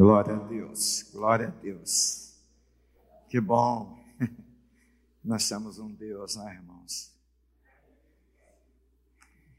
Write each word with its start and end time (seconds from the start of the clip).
Glória 0.00 0.34
a 0.34 0.38
Deus, 0.38 1.02
glória 1.12 1.48
a 1.48 1.50
Deus. 1.50 2.34
Que 3.28 3.38
bom. 3.38 4.02
Nós 5.22 5.46
temos 5.46 5.78
um 5.78 5.92
Deus, 5.92 6.36
né, 6.36 6.54
irmãos? 6.54 7.14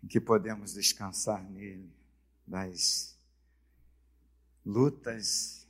Que 0.09 0.19
podemos 0.19 0.73
descansar 0.73 1.43
nele 1.43 1.93
das 2.47 3.15
lutas, 4.65 5.67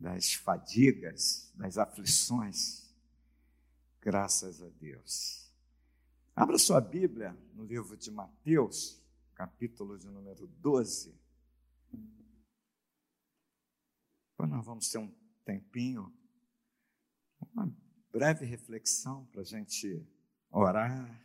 das 0.00 0.34
fadigas, 0.34 1.52
das 1.54 1.78
aflições. 1.78 2.92
Graças 4.00 4.60
a 4.60 4.68
Deus. 4.80 5.48
Abra 6.34 6.58
sua 6.58 6.80
Bíblia 6.80 7.38
no 7.54 7.64
livro 7.64 7.96
de 7.96 8.10
Mateus, 8.10 9.00
capítulo 9.36 9.96
de 9.96 10.08
número 10.08 10.48
12. 10.58 11.22
Depois 14.42 14.56
nós 14.56 14.66
vamos 14.66 14.90
ter 14.90 14.98
um 14.98 15.08
tempinho, 15.44 16.12
uma 17.52 17.72
breve 18.10 18.44
reflexão 18.44 19.24
para 19.26 19.42
a 19.42 19.44
gente 19.44 20.04
orar, 20.50 21.24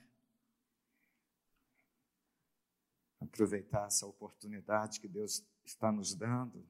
aproveitar 3.19 3.87
essa 3.87 4.05
oportunidade 4.05 4.99
que 4.99 5.07
Deus 5.07 5.43
está 5.65 5.91
nos 5.91 6.13
dando 6.13 6.63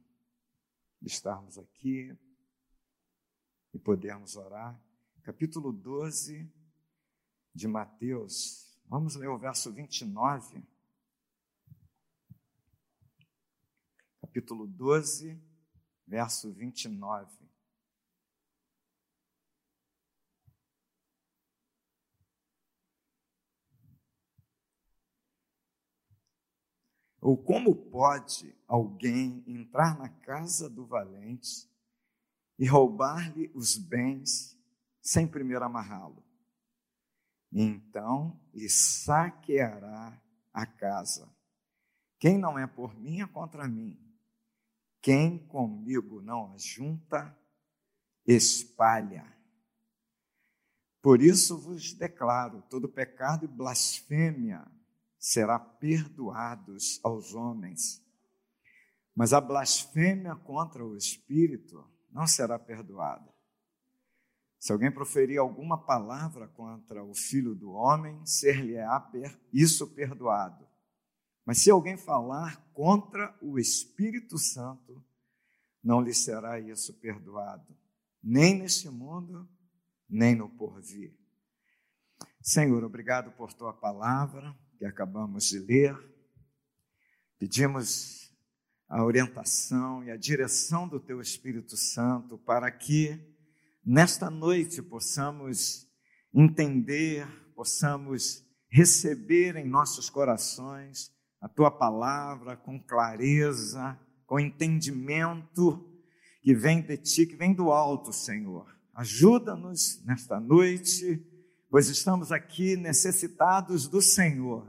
de 1.01 1.09
estarmos 1.09 1.57
aqui 1.57 2.17
e 3.73 3.77
podermos 3.77 4.37
orar. 4.37 4.81
Capítulo 5.23 5.73
12 5.73 6.49
de 7.53 7.67
Mateus, 7.67 8.79
vamos 8.85 9.17
ler 9.17 9.27
o 9.27 9.37
verso 9.37 9.73
29. 9.73 10.63
Capítulo 14.21 14.65
12, 14.65 15.46
verso 16.07 16.51
29. 16.53 17.27
Ou 27.19 27.35
como 27.35 27.75
pode 27.75 28.55
alguém 28.65 29.43
entrar 29.45 29.97
na 29.99 30.07
casa 30.07 30.69
do 30.69 30.85
valente 30.85 31.69
e 32.57 32.65
roubar-lhe 32.65 33.51
os 33.53 33.75
bens 33.77 34.57
sem 35.01 35.27
primeiro 35.27 35.65
amarrá-lo? 35.65 36.23
Então 37.51 38.39
lhe 38.53 38.69
saqueará 38.69 40.21
a 40.53 40.65
casa. 40.65 41.29
Quem 42.17 42.37
não 42.37 42.57
é 42.57 42.65
por 42.65 42.95
mim 42.95 43.21
é 43.21 43.27
contra 43.27 43.67
mim 43.67 44.06
quem 45.01 45.37
comigo 45.47 46.21
não 46.21 46.53
ajunta, 46.53 47.37
espalha. 48.25 49.25
Por 51.01 51.21
isso 51.21 51.57
vos 51.57 51.93
declaro: 51.93 52.61
todo 52.69 52.89
pecado 52.89 53.45
e 53.45 53.47
blasfêmia 53.47 54.65
será 55.17 55.57
perdoados 55.57 56.99
aos 57.03 57.33
homens, 57.33 58.03
mas 59.15 59.33
a 59.33 59.41
blasfêmia 59.41 60.35
contra 60.35 60.85
o 60.85 60.95
Espírito 60.95 61.89
não 62.11 62.27
será 62.27 62.59
perdoada. 62.59 63.33
Se 64.59 64.71
alguém 64.71 64.91
proferir 64.91 65.37
alguma 65.37 65.77
palavra 65.77 66.47
contra 66.47 67.03
o 67.03 67.13
Filho 67.13 67.55
do 67.55 67.71
Homem, 67.71 68.25
ser-lhe-á 68.25 69.09
isso 69.53 69.87
perdoado. 69.93 70.66
Mas 71.47 71.59
se 71.59 71.71
alguém 71.71 71.95
falar 71.95 72.57
contra 72.73 73.33
o 73.41 73.57
Espírito 73.57 74.37
Santo, 74.37 75.01
não 75.81 76.01
lhe 76.01 76.13
será 76.13 76.59
isso 76.59 76.99
perdoado, 76.99 77.73
nem 78.21 78.59
neste 78.59 78.89
mundo, 78.89 79.47
nem 80.09 80.35
no 80.35 80.49
porvir. 80.49 81.17
Senhor, 82.41 82.83
obrigado 82.83 83.31
por 83.31 83.53
tua 83.53 83.71
palavra 83.71 84.53
que 84.77 84.83
acabamos 84.83 85.45
de 85.45 85.59
ler. 85.59 85.97
Pedimos 87.39 88.29
a 88.89 89.01
orientação 89.01 90.03
e 90.03 90.11
a 90.11 90.17
direção 90.17 90.85
do 90.85 90.99
teu 90.99 91.21
Espírito 91.21 91.77
Santo 91.77 92.37
para 92.39 92.69
que 92.69 93.17
nesta 93.85 94.29
noite 94.29 94.81
possamos 94.81 95.87
entender, 96.33 97.25
possamos 97.55 98.45
receber 98.69 99.55
em 99.55 99.65
nossos 99.65 100.09
corações 100.09 101.15
a 101.41 101.47
tua 101.47 101.69
palavra 101.69 102.57
com 102.57 102.79
clareza, 102.79 103.97
com 104.25 104.39
entendimento 104.39 105.87
que 106.41 106.53
vem 106.53 106.81
de 106.81 106.97
ti, 106.97 107.25
que 107.25 107.35
vem 107.35 107.53
do 107.53 107.71
alto, 107.71 108.11
Senhor. 108.11 108.65
Ajuda-nos 108.93 110.03
nesta 110.05 110.39
noite, 110.39 111.23
pois 111.69 111.87
estamos 111.89 112.31
aqui 112.31 112.75
necessitados 112.75 113.87
do 113.87 114.01
Senhor. 114.01 114.65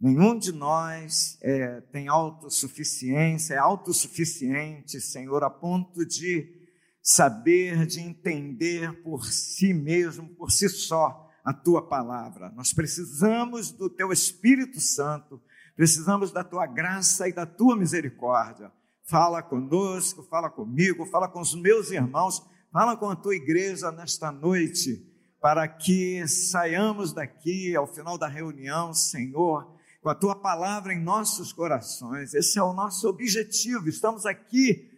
Nenhum 0.00 0.36
de 0.38 0.50
nós 0.50 1.38
é, 1.42 1.80
tem 1.92 2.08
autossuficiência, 2.08 3.54
é 3.54 3.58
autossuficiente, 3.58 5.00
Senhor, 5.00 5.44
a 5.44 5.50
ponto 5.50 6.04
de 6.04 6.60
saber, 7.00 7.86
de 7.86 8.00
entender 8.00 9.02
por 9.02 9.26
si 9.26 9.72
mesmo, 9.72 10.28
por 10.30 10.50
si 10.50 10.68
só, 10.68 11.30
a 11.44 11.52
tua 11.52 11.86
palavra. 11.86 12.50
Nós 12.50 12.72
precisamos 12.72 13.70
do 13.70 13.90
teu 13.90 14.12
Espírito 14.12 14.80
Santo 14.80 15.40
Precisamos 15.82 16.30
da 16.30 16.44
tua 16.44 16.64
graça 16.64 17.28
e 17.28 17.32
da 17.32 17.44
tua 17.44 17.74
misericórdia. 17.74 18.70
Fala 19.02 19.42
conosco, 19.42 20.22
fala 20.22 20.48
comigo, 20.48 21.04
fala 21.06 21.26
com 21.26 21.40
os 21.40 21.56
meus 21.56 21.90
irmãos, 21.90 22.40
fala 22.72 22.96
com 22.96 23.10
a 23.10 23.16
tua 23.16 23.34
igreja 23.34 23.90
nesta 23.90 24.30
noite, 24.30 25.04
para 25.40 25.66
que 25.66 26.24
saiamos 26.28 27.12
daqui 27.12 27.74
ao 27.74 27.88
final 27.88 28.16
da 28.16 28.28
reunião, 28.28 28.94
Senhor, 28.94 29.76
com 30.00 30.08
a 30.08 30.14
tua 30.14 30.36
palavra 30.36 30.94
em 30.94 31.02
nossos 31.02 31.52
corações. 31.52 32.32
Esse 32.32 32.60
é 32.60 32.62
o 32.62 32.72
nosso 32.72 33.08
objetivo. 33.08 33.88
Estamos 33.88 34.24
aqui 34.24 34.88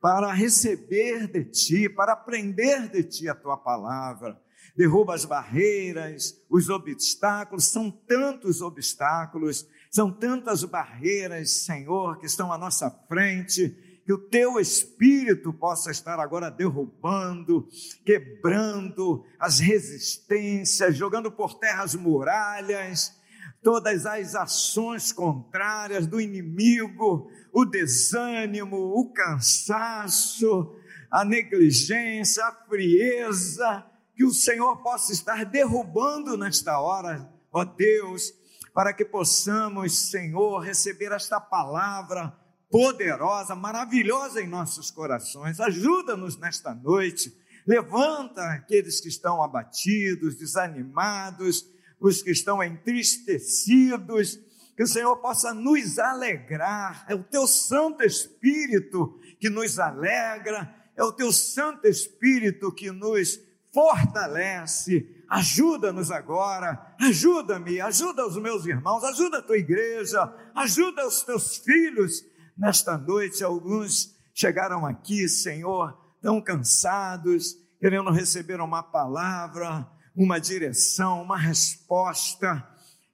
para 0.00 0.32
receber 0.32 1.28
de 1.28 1.44
ti, 1.44 1.88
para 1.88 2.14
aprender 2.14 2.88
de 2.88 3.04
ti 3.04 3.28
a 3.28 3.34
tua 3.36 3.56
palavra. 3.56 4.42
Derruba 4.76 5.14
as 5.14 5.24
barreiras, 5.24 6.34
os 6.50 6.68
obstáculos, 6.68 7.66
são 7.66 7.92
tantos 7.92 8.60
obstáculos 8.60 9.68
são 9.92 10.10
tantas 10.10 10.64
barreiras, 10.64 11.50
Senhor, 11.50 12.18
que 12.18 12.24
estão 12.24 12.50
à 12.50 12.56
nossa 12.56 12.90
frente, 13.06 14.00
que 14.06 14.12
o 14.12 14.16
teu 14.16 14.58
espírito 14.58 15.52
possa 15.52 15.90
estar 15.90 16.18
agora 16.18 16.50
derrubando, 16.50 17.68
quebrando 18.02 19.22
as 19.38 19.60
resistências, 19.60 20.96
jogando 20.96 21.30
por 21.30 21.58
terra 21.58 21.82
as 21.82 21.94
muralhas, 21.94 23.20
todas 23.62 24.06
as 24.06 24.34
ações 24.34 25.12
contrárias 25.12 26.06
do 26.06 26.18
inimigo, 26.18 27.30
o 27.52 27.66
desânimo, 27.66 28.98
o 28.98 29.12
cansaço, 29.12 30.74
a 31.10 31.22
negligência, 31.22 32.42
a 32.46 32.52
frieza, 32.66 33.84
que 34.16 34.24
o 34.24 34.32
Senhor 34.32 34.82
possa 34.82 35.12
estar 35.12 35.44
derrubando 35.44 36.34
nesta 36.38 36.80
hora, 36.80 37.30
ó 37.52 37.62
Deus, 37.62 38.32
para 38.74 38.92
que 38.92 39.04
possamos, 39.04 40.10
Senhor, 40.10 40.60
receber 40.60 41.12
esta 41.12 41.40
palavra 41.40 42.36
poderosa, 42.70 43.54
maravilhosa 43.54 44.40
em 44.40 44.48
nossos 44.48 44.90
corações. 44.90 45.60
Ajuda-nos 45.60 46.38
nesta 46.38 46.74
noite. 46.74 47.36
Levanta 47.66 48.42
aqueles 48.44 49.00
que 49.00 49.08
estão 49.08 49.42
abatidos, 49.42 50.36
desanimados, 50.36 51.70
os 52.00 52.22
que 52.22 52.30
estão 52.30 52.62
entristecidos, 52.62 54.40
que 54.74 54.82
o 54.82 54.86
Senhor 54.88 55.16
possa 55.18 55.52
nos 55.52 55.98
alegrar. 55.98 57.04
É 57.08 57.14
o 57.14 57.22
teu 57.22 57.46
Santo 57.46 58.02
Espírito 58.02 59.20
que 59.38 59.50
nos 59.50 59.78
alegra, 59.78 60.74
é 60.96 61.04
o 61.04 61.12
teu 61.12 61.30
Santo 61.30 61.86
Espírito 61.86 62.72
que 62.72 62.90
nos 62.90 63.38
fortalece, 63.72 65.22
Ajuda-nos 65.32 66.10
agora, 66.10 66.94
ajuda-me, 67.00 67.80
ajuda 67.80 68.26
os 68.26 68.36
meus 68.36 68.66
irmãos, 68.66 69.02
ajuda 69.02 69.38
a 69.38 69.42
tua 69.42 69.56
igreja, 69.56 70.30
ajuda 70.54 71.06
os 71.06 71.22
teus 71.22 71.56
filhos. 71.56 72.22
Nesta 72.54 72.98
noite, 72.98 73.42
alguns 73.42 74.14
chegaram 74.34 74.84
aqui, 74.84 75.26
Senhor, 75.30 75.98
tão 76.20 76.38
cansados, 76.38 77.54
querendo 77.80 78.10
receber 78.10 78.60
uma 78.60 78.82
palavra, 78.82 79.88
uma 80.14 80.38
direção, 80.38 81.22
uma 81.22 81.38
resposta, 81.38 82.62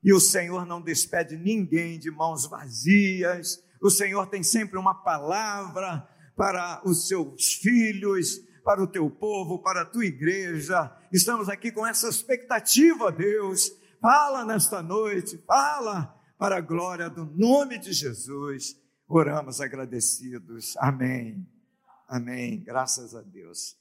e 0.03 0.13
o 0.13 0.19
Senhor 0.19 0.67
não 0.67 0.83
despede 0.83 1.37
ninguém 1.37 2.01
de 2.01 2.11
mãos 2.11 2.51
vazias, 2.51 3.63
o 3.81 3.91
Senhor 3.91 4.27
tem 4.27 4.43
sempre 4.43 4.77
uma 4.77 5.05
palavra 5.05 6.05
para 6.37 6.83
os 6.85 7.07
seus 7.07 7.53
filhos, 7.63 8.41
para 8.69 8.83
o 8.83 8.87
teu 8.87 9.09
povo, 9.09 9.63
para 9.63 9.81
a 9.81 9.87
tua 9.87 10.05
igreja. 10.05 10.95
Estamos 11.11 11.49
aqui 11.49 11.73
com 11.73 11.87
essa 11.87 12.07
expectativa, 12.07 13.11
Deus. 13.11 13.71
Fala 13.99 14.45
nesta 14.45 14.83
noite, 14.83 15.39
fala 15.47 16.15
para 16.37 16.59
a 16.59 16.61
glória 16.61 17.09
do 17.09 17.25
nome 17.25 17.79
de 17.79 17.95
Jesus. 17.95 18.79
Oramos 19.09 19.63
agradecidos. 19.63 20.77
Amém. 20.77 21.51
Amém. 22.07 22.63
Graças 22.63 23.15
a 23.15 23.23
Deus. 23.23 23.75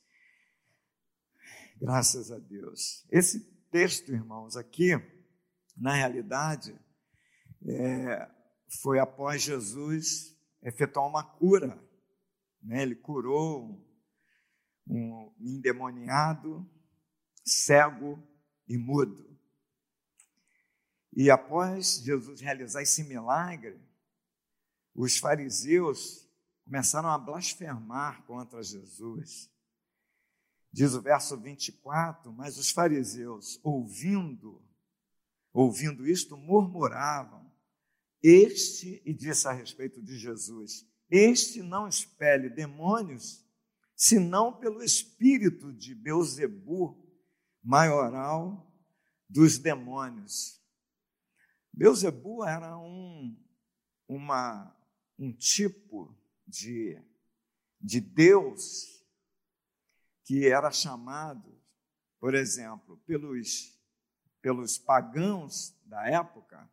Graças 1.81 2.31
a 2.31 2.39
Deus. 2.39 3.05
Esse 3.11 3.41
texto, 3.69 4.13
irmãos, 4.13 4.55
aqui, 4.55 4.91
na 5.75 5.95
realidade, 5.95 6.73
é, 7.67 8.25
foi 8.81 8.99
após 8.99 9.41
Jesus 9.41 10.33
efetuar 10.63 11.09
uma 11.09 11.25
cura. 11.25 11.77
Né? 12.63 12.83
Ele 12.83 12.95
curou 12.95 13.85
um 14.89 15.33
endemoniado, 15.39 16.67
cego 17.43 18.21
e 18.67 18.77
mudo. 18.77 19.27
E 21.13 21.29
após 21.31 22.01
Jesus 22.03 22.41
realizar 22.41 22.81
esse 22.81 23.03
milagre, 23.03 23.79
os 24.93 25.17
fariseus 25.17 26.27
começaram 26.63 27.09
a 27.09 27.17
blasfemar 27.17 28.23
contra 28.25 28.61
Jesus. 28.61 29.49
Diz 30.71 30.93
o 30.93 31.01
verso 31.01 31.37
24: 31.37 32.31
Mas 32.33 32.57
os 32.57 32.69
fariseus, 32.71 33.59
ouvindo, 33.63 34.61
ouvindo 35.53 36.07
isto, 36.07 36.37
murmuravam. 36.37 37.51
Este, 38.21 39.01
e 39.05 39.13
disse 39.13 39.47
a 39.47 39.53
respeito 39.53 40.01
de 40.01 40.17
Jesus: 40.17 40.85
Este 41.09 41.63
não 41.63 41.87
expele 41.87 42.49
demônios, 42.49 43.43
senão 43.97 44.53
pelo 44.53 44.83
espírito 44.83 45.73
de 45.73 45.95
Beuzebu, 45.95 47.03
maioral 47.63 48.71
dos 49.27 49.57
demônios. 49.57 50.61
Beuzebu 51.73 52.45
era 52.45 52.77
um, 52.77 53.35
uma, 54.07 54.73
um 55.17 55.33
tipo 55.33 56.15
de, 56.45 57.01
de 57.81 57.99
Deus 57.99 59.03
que 60.23 60.47
era 60.47 60.71
chamado, 60.71 61.59
por 62.19 62.35
exemplo, 62.35 62.97
pelos, 63.05 63.75
pelos 64.41 64.77
pagãos 64.77 65.75
da 65.85 66.07
época, 66.07 66.69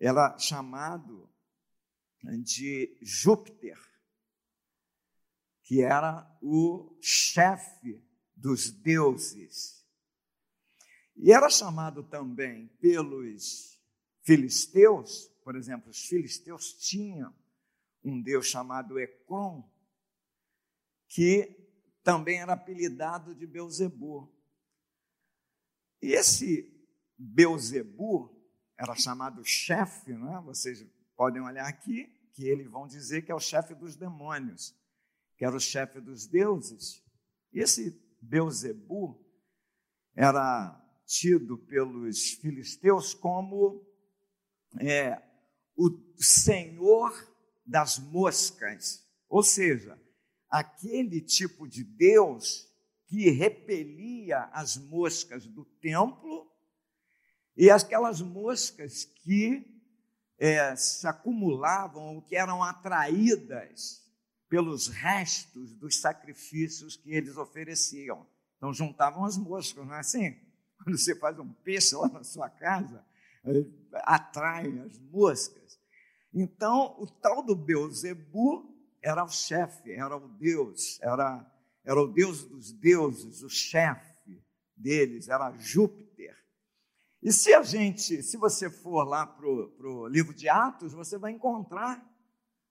era 0.00 0.36
chamado 0.38 1.30
de 2.42 2.98
Júpiter, 3.00 3.78
que 5.68 5.82
era 5.82 6.26
o 6.40 6.96
chefe 6.98 8.02
dos 8.34 8.70
deuses. 8.70 9.86
E 11.14 11.30
era 11.30 11.50
chamado 11.50 12.02
também 12.02 12.68
pelos 12.80 13.78
filisteus, 14.22 15.28
por 15.44 15.54
exemplo, 15.56 15.90
os 15.90 16.06
filisteus 16.06 16.72
tinham 16.72 17.34
um 18.02 18.18
deus 18.18 18.46
chamado 18.46 18.98
Ecrom, 18.98 19.62
que 21.06 21.54
também 22.02 22.40
era 22.40 22.54
apelidado 22.54 23.34
de 23.34 23.46
Beuzebu. 23.46 24.34
E 26.00 26.12
esse 26.12 26.74
Beuzebu 27.18 28.34
era 28.74 28.94
chamado 28.94 29.44
chefe, 29.44 30.14
né? 30.14 30.40
vocês 30.46 30.82
podem 31.14 31.42
olhar 31.42 31.66
aqui, 31.66 32.06
que 32.32 32.48
eles 32.48 32.70
vão 32.70 32.86
dizer 32.86 33.20
que 33.20 33.30
é 33.30 33.34
o 33.34 33.40
chefe 33.40 33.74
dos 33.74 33.96
demônios, 33.96 34.74
que 35.38 35.44
era 35.44 35.56
o 35.56 35.60
chefe 35.60 36.00
dos 36.00 36.26
deuses. 36.26 37.00
Esse 37.52 37.96
Beuzebu 38.20 39.24
era 40.12 40.84
tido 41.06 41.56
pelos 41.56 42.32
filisteus 42.32 43.14
como 43.14 43.86
é, 44.80 45.22
o 45.76 45.88
senhor 46.18 47.12
das 47.64 47.98
moscas, 47.98 49.06
ou 49.28 49.42
seja, 49.42 49.96
aquele 50.50 51.20
tipo 51.20 51.68
de 51.68 51.84
Deus 51.84 52.66
que 53.06 53.30
repelia 53.30 54.44
as 54.52 54.76
moscas 54.76 55.46
do 55.46 55.64
templo 55.80 56.50
e 57.56 57.70
aquelas 57.70 58.20
moscas 58.20 59.04
que 59.04 59.64
é, 60.36 60.74
se 60.74 61.06
acumulavam 61.06 62.16
ou 62.16 62.22
que 62.22 62.34
eram 62.34 62.62
atraídas 62.62 64.07
pelos 64.48 64.88
restos 64.88 65.74
dos 65.74 66.00
sacrifícios 66.00 66.96
que 66.96 67.12
eles 67.12 67.36
ofereciam. 67.36 68.26
Então 68.56 68.72
juntavam 68.72 69.24
as 69.24 69.36
moscas, 69.36 69.86
não 69.86 69.94
é 69.94 70.00
assim? 70.00 70.36
Quando 70.82 70.96
você 70.96 71.14
faz 71.14 71.38
um 71.38 71.52
peixe 71.64 71.94
lá 71.94 72.08
na 72.08 72.24
sua 72.24 72.48
casa, 72.48 73.04
atrai 74.04 74.66
as 74.80 74.98
moscas. 74.98 75.78
Então, 76.32 76.94
o 76.98 77.06
tal 77.06 77.42
do 77.42 77.54
Beuzebu 77.54 78.74
era 79.02 79.24
o 79.24 79.28
chefe, 79.28 79.92
era 79.92 80.16
o 80.16 80.28
Deus, 80.28 81.00
era, 81.00 81.44
era 81.84 82.00
o 82.00 82.06
Deus 82.06 82.44
dos 82.44 82.72
deuses, 82.72 83.42
o 83.42 83.48
chefe 83.48 84.42
deles, 84.76 85.28
era 85.28 85.56
Júpiter. 85.58 86.36
E 87.22 87.32
se 87.32 87.52
a 87.52 87.62
gente, 87.62 88.22
se 88.22 88.36
você 88.36 88.70
for 88.70 89.04
lá 89.04 89.26
para 89.26 89.46
o 89.46 90.06
livro 90.06 90.32
de 90.32 90.48
Atos, 90.48 90.92
você 90.92 91.18
vai 91.18 91.32
encontrar 91.32 92.04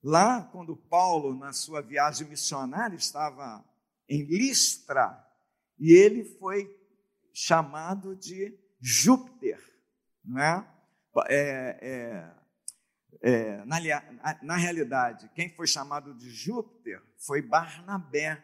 lá 0.03 0.44
quando 0.51 0.75
Paulo, 0.75 1.38
na 1.38 1.53
sua 1.53 1.81
viagem 1.81 2.27
missionária, 2.27 2.95
estava 2.95 3.63
em 4.09 4.23
Listra, 4.23 5.25
e 5.79 5.91
ele 5.94 6.23
foi 6.23 6.73
chamado 7.33 8.15
de 8.15 8.57
Júpiter, 8.79 9.61
né? 10.23 10.67
É, 11.29 11.79
é, 11.81 12.38
é, 13.21 13.65
na, 13.65 13.77
na 14.44 14.55
realidade, 14.55 15.29
quem 15.33 15.49
foi 15.55 15.67
chamado 15.67 16.13
de 16.13 16.29
Júpiter 16.29 17.01
foi 17.17 17.41
Barnabé. 17.41 18.44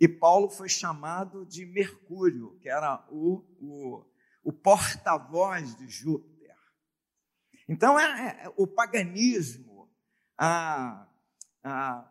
E 0.00 0.06
Paulo 0.06 0.48
foi 0.48 0.68
chamado 0.68 1.44
de 1.44 1.66
Mercúrio, 1.66 2.56
que 2.60 2.68
era 2.68 3.04
o, 3.10 3.44
o, 3.60 4.04
o 4.44 4.52
porta-voz 4.52 5.76
de 5.76 5.88
Júpiter. 5.88 6.54
Então, 7.68 7.98
é, 7.98 8.44
é 8.44 8.52
o 8.56 8.66
paganismo, 8.66 9.67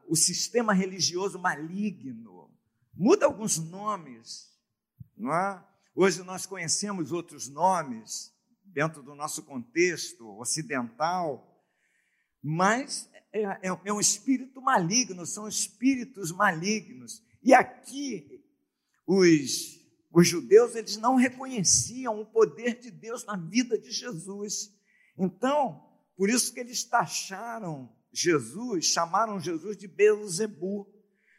o 0.08 0.16
sistema 0.16 0.74
religioso 0.74 1.40
maligno, 1.40 2.52
muda 2.94 3.26
alguns 3.26 3.58
nomes. 3.58 4.52
Não 5.16 5.34
é? 5.34 5.64
Hoje 5.96 6.22
nós 6.24 6.46
conhecemos 6.46 7.12
outros 7.12 7.50
nomes 7.50 8.32
dentro 8.64 9.02
do 9.02 9.16
nosso 9.16 9.44
contexto 9.44 10.38
ocidental, 10.40 11.66
mas 12.44 13.10
é, 13.34 13.42
é, 13.42 13.80
é 13.86 13.94
um 13.94 14.00
espírito 14.00 14.62
maligno, 14.62 15.26
são 15.26 15.48
espíritos 15.48 16.32
malignos. 16.32 17.24
E 17.42 17.54
aqui, 17.54 18.44
os, 19.06 19.80
os 20.12 20.28
judeus, 20.28 20.76
eles 20.76 20.98
não 20.98 21.16
reconheciam 21.16 22.22
o 22.22 22.26
poder 22.26 22.80
de 22.80 22.92
Deus 22.92 23.26
na 23.26 23.36
vida 23.36 23.78
de 23.78 23.92
Jesus. 23.92 24.72
Então, 25.18 25.84
por 26.16 26.30
isso 26.30 26.54
que 26.54 26.60
eles 26.60 26.84
taxaram 26.84 27.97
Jesus, 28.12 28.86
chamaram 28.86 29.40
Jesus 29.40 29.78
de 29.78 29.88
Beuzebu, 29.88 30.88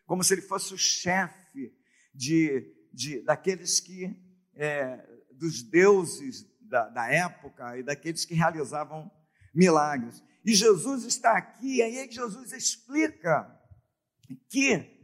como 0.07 0.23
se 0.23 0.35
ele 0.35 0.43
fosse 0.43 0.73
o 0.73 0.79
chefe 0.79 1.73
de, 2.15 2.75
de, 2.93 3.21
daqueles 3.23 3.81
que, 3.81 4.17
é, 4.55 5.05
dos 5.33 5.63
deuses 5.63 6.47
da, 6.61 6.89
da 6.89 7.13
época 7.13 7.79
e 7.79 7.83
daqueles 7.83 8.25
que 8.25 8.35
realizavam 8.35 9.11
milagres. 9.55 10.23
E 10.45 10.55
Jesus 10.55 11.05
está 11.05 11.37
aqui, 11.37 11.77
e 11.77 11.83
aí 11.83 12.11
Jesus 12.11 12.53
explica 12.53 13.55
que 14.49 14.99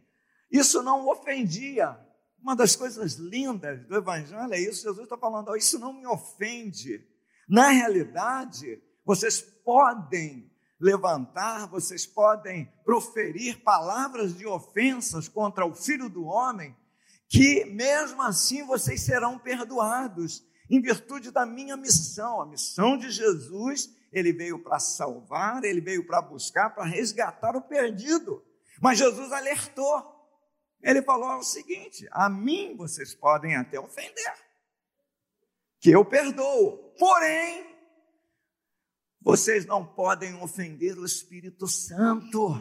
isso 0.50 0.82
não 0.82 1.08
ofendia. 1.08 1.98
Uma 2.40 2.54
das 2.54 2.76
coisas 2.76 3.14
lindas 3.14 3.86
do 3.86 3.96
Evangelho 3.96 4.52
é 4.52 4.60
isso: 4.60 4.82
Jesus 4.82 5.04
está 5.04 5.16
falando, 5.16 5.48
oh, 5.50 5.56
isso 5.56 5.78
não 5.78 5.92
me 5.92 6.06
ofende. 6.06 7.06
Na 7.48 7.70
realidade, 7.70 8.82
vocês 9.04 9.40
podem 9.40 10.50
levantar, 10.84 11.66
vocês 11.66 12.04
podem 12.04 12.70
proferir 12.84 13.62
palavras 13.62 14.36
de 14.36 14.46
ofensas 14.46 15.28
contra 15.28 15.64
o 15.64 15.74
filho 15.74 16.10
do 16.10 16.26
homem, 16.26 16.76
que 17.26 17.64
mesmo 17.64 18.20
assim 18.20 18.62
vocês 18.66 19.00
serão 19.00 19.38
perdoados, 19.38 20.44
em 20.68 20.82
virtude 20.82 21.30
da 21.30 21.46
minha 21.46 21.74
missão, 21.74 22.38
a 22.38 22.46
missão 22.46 22.98
de 22.98 23.10
Jesus 23.10 23.88
ele 24.12 24.30
veio 24.30 24.62
para 24.62 24.78
salvar, 24.78 25.64
ele 25.64 25.80
veio 25.80 26.06
para 26.06 26.20
buscar, 26.20 26.68
para 26.74 26.84
resgatar 26.84 27.56
o 27.56 27.62
perdido. 27.62 28.44
Mas 28.80 28.98
Jesus 28.98 29.32
alertou. 29.32 30.12
Ele 30.82 31.02
falou 31.02 31.38
o 31.38 31.42
seguinte: 31.42 32.06
a 32.12 32.28
mim 32.28 32.76
vocês 32.76 33.14
podem 33.14 33.56
até 33.56 33.80
ofender, 33.80 34.34
que 35.80 35.90
eu 35.90 36.04
perdoo, 36.04 36.94
porém, 36.98 37.73
vocês 39.24 39.64
não 39.64 39.86
podem 39.86 40.34
ofender 40.34 40.98
o 40.98 41.04
Espírito 41.06 41.66
Santo, 41.66 42.60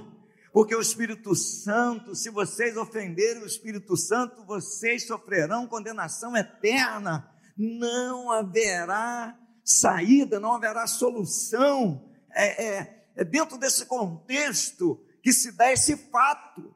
porque 0.54 0.74
o 0.74 0.80
Espírito 0.80 1.36
Santo, 1.36 2.16
se 2.16 2.30
vocês 2.30 2.78
ofenderem 2.78 3.44
o 3.44 3.46
Espírito 3.46 3.98
Santo, 3.98 4.46
vocês 4.46 5.06
sofrerão 5.06 5.68
condenação 5.68 6.38
eterna, 6.38 7.30
não 7.58 8.32
haverá 8.32 9.38
saída, 9.64 10.40
não 10.40 10.54
haverá 10.54 10.88
solução. 10.88 12.10
É, 12.32 12.66
é, 12.66 13.08
é 13.18 13.26
dentro 13.26 13.58
desse 13.58 13.86
contexto 13.86 15.06
que 15.22 15.34
se 15.34 15.52
dá 15.52 15.72
esse 15.72 15.98
fato. 16.10 16.74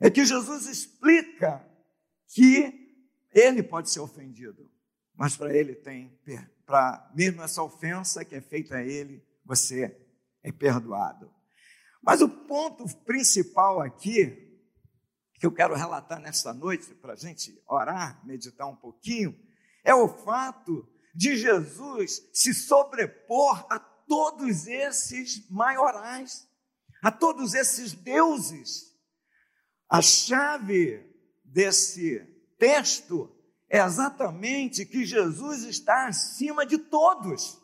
É 0.00 0.08
que 0.08 0.24
Jesus 0.24 0.66
explica 0.66 1.62
que 2.28 2.72
ele 3.32 3.62
pode 3.62 3.90
ser 3.90 4.00
ofendido, 4.00 4.70
mas 5.14 5.36
para 5.36 5.54
ele 5.54 5.74
tem, 5.74 6.16
para 6.68 7.10
mesmo 7.14 7.42
essa 7.42 7.62
ofensa 7.62 8.26
que 8.26 8.34
é 8.34 8.42
feita 8.42 8.76
a 8.76 8.82
ele, 8.82 9.26
você 9.42 9.98
é 10.42 10.52
perdoado. 10.52 11.32
Mas 12.02 12.20
o 12.20 12.28
ponto 12.28 12.86
principal 13.06 13.80
aqui, 13.80 14.62
que 15.32 15.46
eu 15.46 15.50
quero 15.50 15.74
relatar 15.74 16.20
nesta 16.20 16.52
noite, 16.52 16.94
para 16.96 17.14
a 17.14 17.16
gente 17.16 17.58
orar, 17.66 18.22
meditar 18.26 18.68
um 18.68 18.76
pouquinho, 18.76 19.34
é 19.82 19.94
o 19.94 20.08
fato 20.08 20.86
de 21.14 21.38
Jesus 21.38 22.28
se 22.34 22.52
sobrepor 22.52 23.66
a 23.70 23.78
todos 23.80 24.66
esses 24.66 25.48
maiorais, 25.48 26.46
a 27.02 27.10
todos 27.10 27.54
esses 27.54 27.94
deuses. 27.94 28.94
A 29.88 30.02
chave 30.02 31.02
desse 31.42 32.20
texto 32.58 33.34
é 33.70 33.78
exatamente 33.78 34.86
que 34.86 35.04
Jesus 35.04 35.64
está 35.64 36.06
acima 36.06 36.64
de 36.64 36.78
todos. 36.78 37.60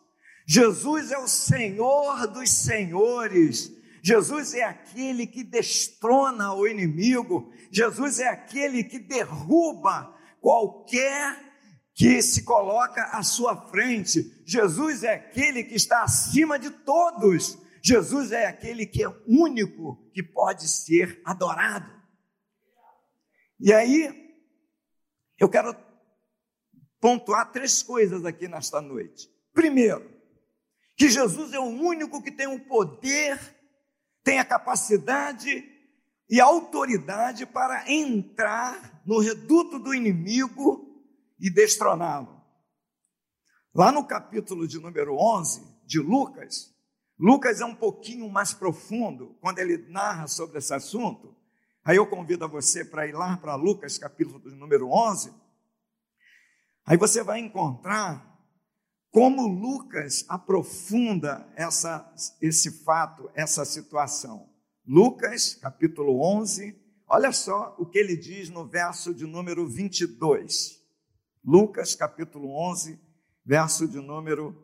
Jesus 0.47 1.11
é 1.11 1.19
o 1.19 1.27
Senhor 1.27 2.27
dos 2.27 2.51
senhores. 2.51 3.73
Jesus 4.03 4.53
é 4.53 4.65
aquele 4.65 5.27
que 5.27 5.43
destrona 5.43 6.53
o 6.53 6.67
inimigo. 6.69 7.51
Jesus 7.71 8.19
é 8.21 8.29
aquele 8.29 8.85
que 8.85 8.99
derruba 8.99 10.15
qualquer 10.41 11.43
que 11.95 12.21
se 12.21 12.43
coloca 12.43 13.03
à 13.05 13.23
sua 13.23 13.57
frente. 13.69 14.43
Jesus 14.45 15.05
é 15.05 15.15
aquele 15.15 15.65
que 15.65 15.75
está 15.75 16.03
acima 16.03 16.59
de 16.59 16.69
todos. 16.69 17.57
Jesus 17.83 18.31
é 18.31 18.47
aquele 18.47 18.85
que 18.85 19.03
é 19.03 19.09
único 19.27 20.07
que 20.13 20.23
pode 20.23 20.69
ser 20.69 21.23
adorado. 21.25 21.91
E 23.59 23.73
aí, 23.73 24.37
eu 25.39 25.49
quero 25.49 25.75
pontuar 27.05 27.53
três 27.53 27.83
coisas 27.83 28.25
aqui 28.25 28.49
nesta 28.49 28.81
noite. 28.81 29.31
Primeiro, 29.53 30.11
que 30.97 31.11
Jesus 31.11 31.53
é 31.53 31.59
o 31.59 31.65
único 31.65 32.23
que 32.23 32.33
tem 32.33 32.47
o 32.47 32.65
poder, 32.65 33.39
tem 34.23 34.39
a 34.39 34.45
capacidade 34.45 35.71
e 36.31 36.41
a 36.41 36.47
autoridade 36.47 37.45
para 37.45 37.93
entrar 37.93 39.03
no 39.05 39.19
reduto 39.19 39.79
do 39.79 39.95
inimigo 39.95 41.05
e 41.39 41.51
destroná-lo. 41.51 42.43
Lá 43.75 43.93
no 43.93 44.07
capítulo 44.07 44.67
de 44.67 44.81
número 44.81 45.15
11 45.15 45.63
de 45.85 46.01
Lucas, 46.01 46.75
Lucas 47.19 47.61
é 47.61 47.67
um 47.67 47.75
pouquinho 47.75 48.31
mais 48.31 48.55
profundo 48.55 49.37
quando 49.43 49.59
ele 49.59 49.77
narra 49.91 50.27
sobre 50.27 50.57
esse 50.57 50.73
assunto. 50.73 51.37
Aí 51.85 51.99
eu 51.99 52.07
convido 52.07 52.47
a 52.47 52.49
você 52.49 52.83
para 52.83 53.07
ir 53.07 53.13
lá 53.13 53.37
para 53.37 53.57
Lucas, 53.57 53.99
capítulo 53.99 54.41
número 54.57 54.89
11. 54.89 55.44
Aí 56.87 56.97
você 56.97 57.23
vai 57.23 57.41
encontrar 57.41 58.35
como 59.11 59.47
Lucas 59.47 60.25
aprofunda 60.29 61.51
essa, 61.57 62.13
esse 62.43 62.83
fato, 62.85 63.31
essa 63.35 63.65
situação. 63.65 64.51
Lucas, 64.87 65.55
capítulo 65.55 66.21
11, 66.21 66.77
olha 67.09 67.33
só 67.33 67.75
o 67.79 67.87
que 67.87 67.99
ele 67.99 68.17
diz 68.17 68.51
no 68.51 68.67
verso 68.67 69.15
de 69.15 69.25
número 69.25 69.67
22. 69.67 70.79
Lucas, 71.43 71.95
capítulo 71.95 72.51
11, 72.71 73.01
verso 73.47 73.89
de 73.89 73.99
número 73.99 74.55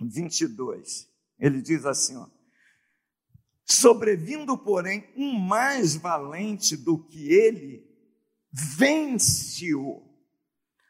22. 0.00 1.08
Ele 1.38 1.60
diz 1.60 1.84
assim, 1.86 2.16
ó: 2.16 2.28
Sobrevindo, 3.64 4.56
porém, 4.56 5.12
um 5.16 5.32
mais 5.32 5.96
valente 5.96 6.76
do 6.76 6.98
que 6.98 7.32
ele, 7.32 7.84
vence-o. 8.52 10.05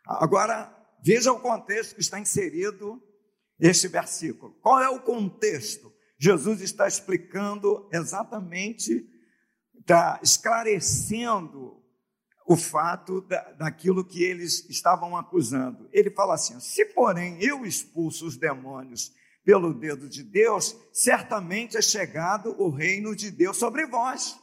Agora, 0.06 0.76
Veja 1.06 1.32
o 1.32 1.38
contexto 1.38 1.94
que 1.94 2.00
está 2.00 2.18
inserido 2.18 3.00
este 3.60 3.86
versículo. 3.86 4.52
Qual 4.60 4.80
é 4.80 4.88
o 4.88 5.00
contexto? 5.00 5.92
Jesus 6.18 6.60
está 6.60 6.88
explicando 6.88 7.88
exatamente, 7.92 9.08
está 9.78 10.18
esclarecendo 10.20 11.80
o 12.44 12.56
fato 12.56 13.20
da, 13.20 13.52
daquilo 13.52 14.04
que 14.04 14.20
eles 14.24 14.68
estavam 14.68 15.16
acusando. 15.16 15.88
Ele 15.92 16.10
fala 16.10 16.34
assim: 16.34 16.58
se 16.58 16.84
porém 16.86 17.40
eu 17.40 17.64
expulso 17.64 18.26
os 18.26 18.36
demônios 18.36 19.12
pelo 19.44 19.72
dedo 19.72 20.08
de 20.08 20.24
Deus, 20.24 20.76
certamente 20.92 21.76
é 21.76 21.82
chegado 21.82 22.60
o 22.60 22.68
reino 22.68 23.14
de 23.14 23.30
Deus 23.30 23.58
sobre 23.58 23.86
vós. 23.86 24.36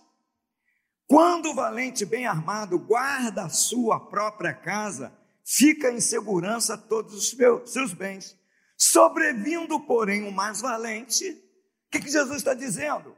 Quando 1.08 1.50
o 1.50 1.56
valente 1.56 2.06
bem 2.06 2.26
armado 2.26 2.80
guarda 2.80 3.44
a 3.44 3.50
sua 3.50 4.00
própria 4.00 4.54
casa, 4.54 5.22
fica 5.46 5.92
em 5.92 6.00
segurança 6.00 6.78
todos 6.78 7.14
os 7.14 7.72
seus 7.72 7.94
bens. 7.94 8.38
Sobrevindo, 8.78 9.80
porém, 9.82 10.28
o 10.28 10.32
mais 10.32 10.62
valente, 10.62 11.30
o 11.30 11.92
que, 11.92 12.00
que 12.00 12.12
Jesus 12.12 12.38
está 12.38 12.54
dizendo? 12.54 13.16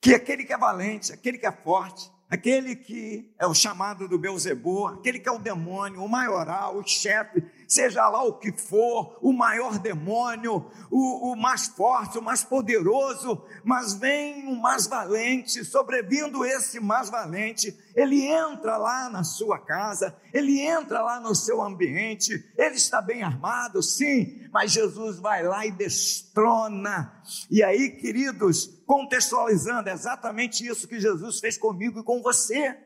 Que 0.00 0.14
aquele 0.14 0.44
que 0.44 0.52
é 0.52 0.58
valente, 0.58 1.12
aquele 1.12 1.38
que 1.38 1.46
é 1.46 1.52
forte, 1.52 2.10
aquele 2.28 2.74
que 2.76 3.34
é 3.38 3.46
o 3.46 3.54
chamado 3.54 4.08
do 4.08 4.18
Beuzebu, 4.18 4.86
aquele 4.86 5.18
que 5.18 5.28
é 5.28 5.32
o 5.32 5.38
demônio, 5.38 6.02
o 6.02 6.08
maioral, 6.08 6.76
o 6.76 6.86
chefe, 6.86 7.42
seja 7.72 8.06
lá 8.08 8.22
o 8.22 8.34
que 8.34 8.52
for, 8.52 9.18
o 9.22 9.32
maior 9.32 9.78
demônio, 9.78 10.70
o, 10.90 11.32
o 11.32 11.36
mais 11.36 11.68
forte, 11.68 12.18
o 12.18 12.22
mais 12.22 12.44
poderoso, 12.44 13.42
mas 13.64 13.94
vem 13.94 14.46
o 14.46 14.60
mais 14.60 14.86
valente, 14.86 15.64
sobrevindo 15.64 16.44
esse 16.44 16.78
mais 16.78 17.08
valente, 17.08 17.74
ele 17.96 18.26
entra 18.26 18.76
lá 18.76 19.08
na 19.08 19.24
sua 19.24 19.58
casa, 19.58 20.14
ele 20.34 20.60
entra 20.60 21.00
lá 21.00 21.18
no 21.18 21.34
seu 21.34 21.62
ambiente, 21.62 22.44
ele 22.58 22.76
está 22.76 23.00
bem 23.00 23.22
armado, 23.22 23.82
sim, 23.82 24.46
mas 24.52 24.72
Jesus 24.72 25.18
vai 25.18 25.42
lá 25.42 25.64
e 25.66 25.70
destrona. 25.70 27.22
E 27.50 27.62
aí, 27.62 27.90
queridos, 27.90 28.82
contextualizando 28.86 29.88
é 29.88 29.92
exatamente 29.92 30.66
isso 30.66 30.86
que 30.86 31.00
Jesus 31.00 31.40
fez 31.40 31.56
comigo 31.56 32.00
e 32.00 32.04
com 32.04 32.20
você. 32.20 32.76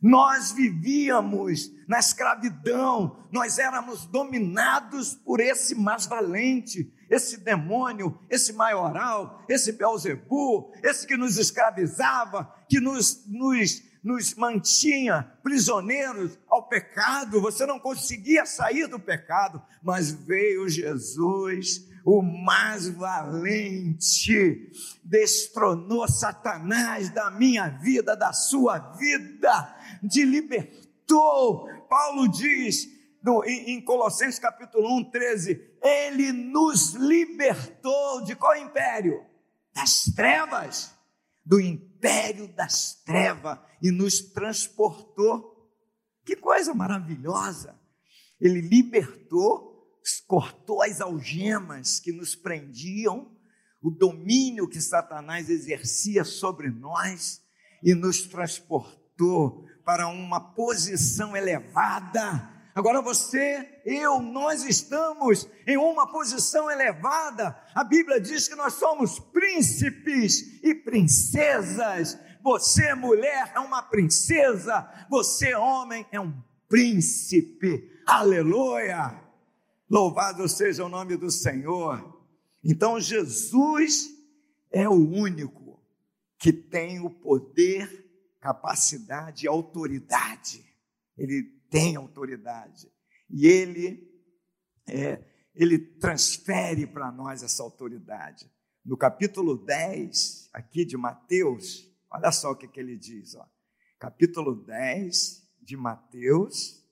Nós 0.00 0.52
vivíamos 0.52 1.72
na 1.88 1.98
escravidão, 1.98 3.24
nós 3.32 3.58
éramos 3.58 4.06
dominados 4.06 5.14
por 5.14 5.40
esse 5.40 5.74
mais 5.74 6.06
valente, 6.06 6.92
esse 7.08 7.38
demônio, 7.38 8.18
esse 8.28 8.52
maioral, 8.52 9.42
esse 9.48 9.72
Belzebu, 9.72 10.72
esse 10.82 11.06
que 11.06 11.16
nos 11.16 11.38
escravizava, 11.38 12.54
que 12.68 12.80
nos, 12.80 13.24
nos, 13.26 13.82
nos 14.02 14.34
mantinha 14.34 15.22
prisioneiros 15.42 16.38
ao 16.48 16.68
pecado. 16.68 17.40
Você 17.40 17.64
não 17.64 17.78
conseguia 17.78 18.44
sair 18.44 18.86
do 18.86 19.00
pecado, 19.00 19.62
mas 19.82 20.10
veio 20.10 20.68
Jesus 20.68 21.88
o 22.04 22.20
mais 22.20 22.88
valente, 22.88 24.70
destronou 25.02 26.06
Satanás 26.06 27.08
da 27.08 27.30
minha 27.30 27.68
vida, 27.68 28.14
da 28.14 28.32
sua 28.32 28.78
vida, 28.78 29.74
te 30.08 30.22
libertou. 30.22 31.66
Paulo 31.88 32.28
diz 32.28 32.86
no, 33.22 33.42
em, 33.44 33.70
em 33.70 33.80
Colossenses 33.80 34.38
capítulo 34.38 34.98
1, 34.98 35.10
13: 35.10 35.78
Ele 35.82 36.30
nos 36.30 36.92
libertou 36.92 38.22
de 38.22 38.36
qual 38.36 38.54
império? 38.56 39.24
Das 39.72 40.04
trevas, 40.14 40.94
do 41.44 41.58
império 41.58 42.46
das 42.48 43.02
trevas, 43.02 43.58
e 43.82 43.90
nos 43.90 44.20
transportou. 44.20 45.54
Que 46.24 46.36
coisa 46.36 46.74
maravilhosa! 46.74 47.74
Ele 48.38 48.60
libertou 48.60 49.73
cortou 50.26 50.82
as 50.82 51.00
algemas 51.00 51.98
que 51.98 52.12
nos 52.12 52.34
prendiam, 52.34 53.32
o 53.82 53.90
domínio 53.90 54.68
que 54.68 54.80
Satanás 54.80 55.50
exercia 55.50 56.24
sobre 56.24 56.70
nós 56.70 57.42
e 57.82 57.94
nos 57.94 58.22
transportou 58.22 59.66
para 59.84 60.08
uma 60.08 60.40
posição 60.40 61.36
elevada. 61.36 62.50
Agora 62.74 63.00
você, 63.00 63.82
eu, 63.84 64.20
nós 64.20 64.64
estamos 64.64 65.48
em 65.66 65.76
uma 65.76 66.10
posição 66.10 66.70
elevada. 66.70 67.56
A 67.74 67.84
Bíblia 67.84 68.20
diz 68.20 68.48
que 68.48 68.56
nós 68.56 68.74
somos 68.74 69.18
príncipes 69.18 70.60
e 70.62 70.74
princesas. 70.74 72.18
Você, 72.42 72.94
mulher, 72.94 73.52
é 73.54 73.60
uma 73.60 73.82
princesa. 73.82 74.88
Você, 75.08 75.54
homem, 75.54 76.04
é 76.10 76.18
um 76.18 76.34
príncipe. 76.68 77.90
Aleluia! 78.06 79.23
Louvado 79.88 80.48
seja 80.48 80.84
o 80.84 80.88
nome 80.88 81.16
do 81.16 81.30
Senhor. 81.30 82.22
Então, 82.62 82.98
Jesus 82.98 84.08
é 84.70 84.88
o 84.88 84.92
único 84.92 85.82
que 86.38 86.52
tem 86.52 87.00
o 87.00 87.10
poder, 87.10 88.06
capacidade 88.40 89.44
e 89.44 89.48
autoridade. 89.48 90.64
Ele 91.16 91.42
tem 91.70 91.96
autoridade. 91.96 92.90
E 93.30 93.46
ele, 93.46 94.10
é, 94.86 95.22
ele 95.54 95.78
transfere 95.78 96.86
para 96.86 97.10
nós 97.12 97.42
essa 97.42 97.62
autoridade. 97.62 98.50
no 98.84 98.96
capítulo 98.96 99.56
10, 99.56 100.50
aqui 100.52 100.84
de 100.84 100.96
Mateus, 100.96 101.90
olha 102.10 102.30
só 102.30 102.52
o 102.52 102.56
que, 102.56 102.68
que 102.68 102.78
ele 102.78 102.98
diz, 102.98 103.34
ó. 103.34 103.48
capítulo 103.98 104.54
10 104.54 105.48
de 105.62 105.76
Mateus, 105.76 106.83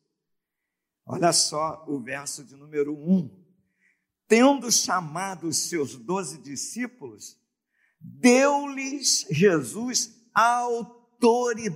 olha 1.06 1.32
só 1.32 1.84
o 1.88 2.00
verso 2.00 2.44
de 2.44 2.56
número 2.56 2.94
1. 2.94 3.42
Tendo 4.28 4.70
chamado 4.72 5.48
os 5.48 5.68
seus 5.68 5.96
doze 5.96 6.38
discípulos, 6.38 7.36
deu-lhes 8.00 9.26
Jesus 9.30 10.10
autoridade 10.34 11.72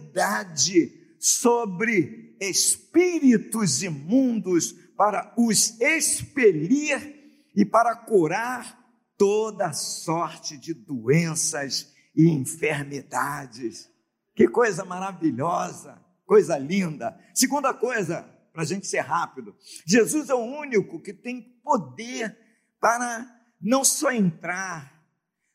sobre 1.21 2.37
espíritos 2.41 3.83
imundos 3.83 4.73
para 4.97 5.35
os 5.37 5.79
expelir 5.81 7.15
e 7.55 7.65
para 7.65 7.95
curar 7.95 8.79
toda 9.17 9.73
sorte 9.73 10.57
de 10.57 10.75
doenças 10.75 11.93
e 12.15 12.29
enfermidades. 12.29 13.89
Que 14.35 14.47
coisa 14.47 14.85
maravilhosa, 14.85 15.99
coisa 16.27 16.59
linda. 16.59 17.19
Segunda 17.35 17.73
coisa, 17.73 18.29
para 18.57 18.63
a 18.63 18.67
gente 18.67 18.87
ser 18.87 19.01
rápido: 19.01 19.55
Jesus 19.85 20.31
é 20.31 20.35
o 20.35 20.39
único 20.39 20.99
que 20.99 21.13
tem 21.13 21.43
poder 21.63 22.35
para 22.81 23.31
não 23.61 23.85
só 23.85 24.11
entrar, 24.11 25.05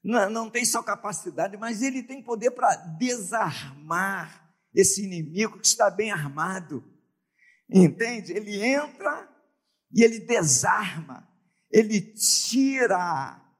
não, 0.04 0.30
não 0.30 0.50
tem 0.52 0.64
só 0.64 0.84
capacidade, 0.84 1.58
mas 1.58 1.82
ele 1.82 2.04
tem 2.04 2.22
poder 2.22 2.52
para 2.52 2.76
desarmar 2.76 4.54
esse 4.72 5.04
inimigo 5.04 5.60
que 5.60 5.66
está 5.66 5.90
bem 5.90 6.12
armado. 6.12 6.84
Entende? 7.68 8.34
Ele 8.34 8.64
entra 8.64 9.28
e 9.92 10.04
ele 10.04 10.20
desarma, 10.20 11.28
ele 11.72 12.02
tira 12.02 12.98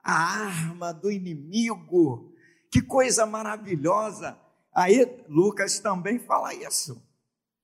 a 0.04 0.14
arma 0.14 0.94
do 0.94 1.12
inimigo. 1.12 2.32
Que 2.70 2.80
coisa 2.80 3.26
maravilhosa. 3.26 4.38
Aí 4.74 5.04
Lucas 5.28 5.80
também 5.80 6.20
fala 6.20 6.54
isso. 6.54 7.11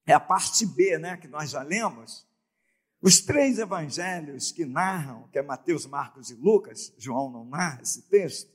É 0.07 0.13
a 0.13 0.19
parte 0.19 0.65
B, 0.65 0.97
né, 0.97 1.17
que 1.17 1.27
nós 1.27 1.51
já 1.51 1.61
lemos. 1.61 2.25
Os 3.01 3.19
três 3.19 3.59
evangelhos 3.59 4.51
que 4.51 4.65
narram, 4.65 5.27
que 5.27 5.37
é 5.37 5.43
Mateus, 5.43 5.85
Marcos 5.85 6.31
e 6.31 6.33
Lucas, 6.33 6.93
João 6.97 7.29
não 7.29 7.45
narra 7.45 7.81
esse 7.81 8.03
texto. 8.09 8.49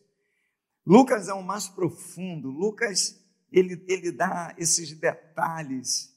Lucas 0.85 1.28
é 1.28 1.35
o 1.35 1.42
mais 1.42 1.68
profundo. 1.68 2.50
Lucas 2.50 3.23
ele, 3.52 3.85
ele 3.87 4.11
dá 4.11 4.54
esses 4.56 4.99
detalhes 4.99 6.11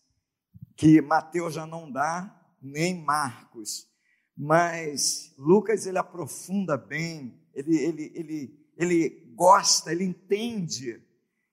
que 0.76 1.02
Mateus 1.02 1.54
já 1.54 1.68
não 1.68 1.92
dá, 1.92 2.34
nem 2.62 3.04
Marcos. 3.04 3.88
Mas 4.36 5.34
Lucas 5.38 5.86
ele 5.86 5.98
aprofunda 5.98 6.78
bem, 6.78 7.40
ele, 7.54 7.76
ele, 7.78 8.12
ele, 8.16 8.70
ele 8.78 9.34
gosta, 9.36 9.92
ele 9.92 10.04
entende 10.04 11.02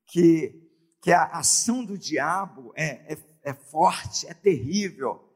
que, 0.06 0.68
que 1.00 1.12
a 1.12 1.24
ação 1.24 1.84
do 1.84 1.98
diabo 1.98 2.72
é, 2.76 3.12
é, 3.12 3.16
é 3.42 3.52
forte, 3.52 4.26
é 4.26 4.34
terrível. 4.34 5.28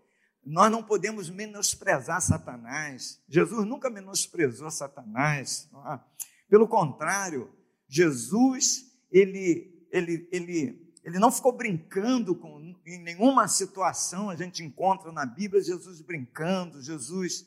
Nós 0.45 0.71
não 0.71 0.83
podemos 0.83 1.29
menosprezar 1.29 2.21
Satanás. 2.21 3.21
Jesus 3.29 3.67
nunca 3.67 3.91
menosprezou 3.91 4.71
Satanás. 4.71 5.69
É? 5.93 6.01
Pelo 6.49 6.69
contrário, 6.69 7.51
Jesus 7.89 8.87
ele, 9.11 9.87
ele, 9.91 10.29
ele, 10.31 10.95
ele 11.03 11.19
não 11.19 11.33
ficou 11.33 11.53
brincando 11.53 12.35
com 12.35 12.57
em 12.87 13.03
nenhuma 13.03 13.49
situação 13.49 14.31
a 14.31 14.37
gente 14.37 14.63
encontra 14.63 15.11
na 15.11 15.27
Bíblia 15.27 15.61
Jesus 15.61 16.01
brincando, 16.01 16.81
Jesus 16.81 17.45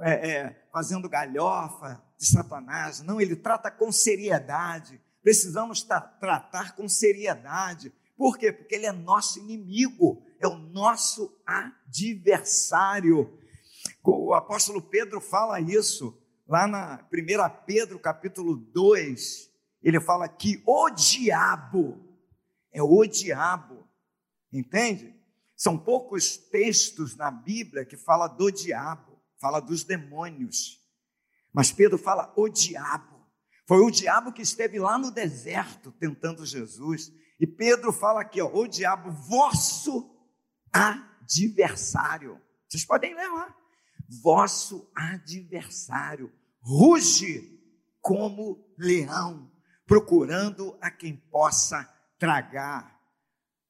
é, 0.00 0.30
é, 0.30 0.66
fazendo 0.72 1.08
galhofa 1.08 2.00
de 2.16 2.26
Satanás. 2.26 3.00
Não, 3.00 3.20
ele 3.20 3.34
trata 3.34 3.70
com 3.70 3.90
seriedade. 3.90 5.00
Precisamos 5.22 5.82
tratar 5.82 6.76
com 6.76 6.88
seriedade. 6.88 7.92
Por 8.16 8.38
quê? 8.38 8.52
Porque 8.52 8.74
ele 8.74 8.86
é 8.86 8.92
nosso 8.92 9.38
inimigo, 9.38 10.22
é 10.40 10.46
o 10.46 10.56
nosso 10.56 11.36
adversário. 11.44 13.38
O 14.02 14.32
apóstolo 14.34 14.80
Pedro 14.80 15.20
fala 15.20 15.60
isso 15.60 16.18
lá 16.46 16.66
na 16.66 17.06
1 17.12 17.64
Pedro 17.66 17.98
capítulo 17.98 18.56
2. 18.56 19.50
Ele 19.82 20.00
fala 20.00 20.28
que 20.28 20.62
o 20.66 20.90
diabo 20.90 22.02
é 22.72 22.82
o 22.82 23.04
diabo, 23.04 23.86
entende? 24.52 25.14
São 25.56 25.78
poucos 25.78 26.36
textos 26.36 27.16
na 27.16 27.30
Bíblia 27.30 27.84
que 27.84 27.96
fala 27.96 28.26
do 28.26 28.50
diabo 28.50 29.16
fala 29.38 29.60
dos 29.60 29.84
demônios. 29.84 30.80
Mas 31.52 31.72
Pedro 31.72 31.98
fala 31.98 32.32
o 32.36 32.48
diabo. 32.48 33.16
Foi 33.66 33.78
o 33.78 33.90
diabo 33.90 34.32
que 34.32 34.42
esteve 34.42 34.78
lá 34.78 34.98
no 34.98 35.10
deserto 35.10 35.92
tentando 35.92 36.44
Jesus. 36.46 37.12
E 37.38 37.46
Pedro 37.46 37.92
fala 37.92 38.22
aqui, 38.22 38.40
ó, 38.40 38.50
o 38.52 38.66
diabo, 38.66 39.10
vosso 39.10 40.10
adversário. 40.72 42.40
Vocês 42.68 42.84
podem 42.84 43.14
ler 43.14 43.28
lá. 43.28 43.54
Vosso 44.22 44.90
adversário 44.94 46.32
ruge 46.60 47.60
como 48.00 48.64
leão, 48.78 49.50
procurando 49.86 50.76
a 50.80 50.90
quem 50.90 51.16
possa 51.16 51.84
tragar. 52.18 52.96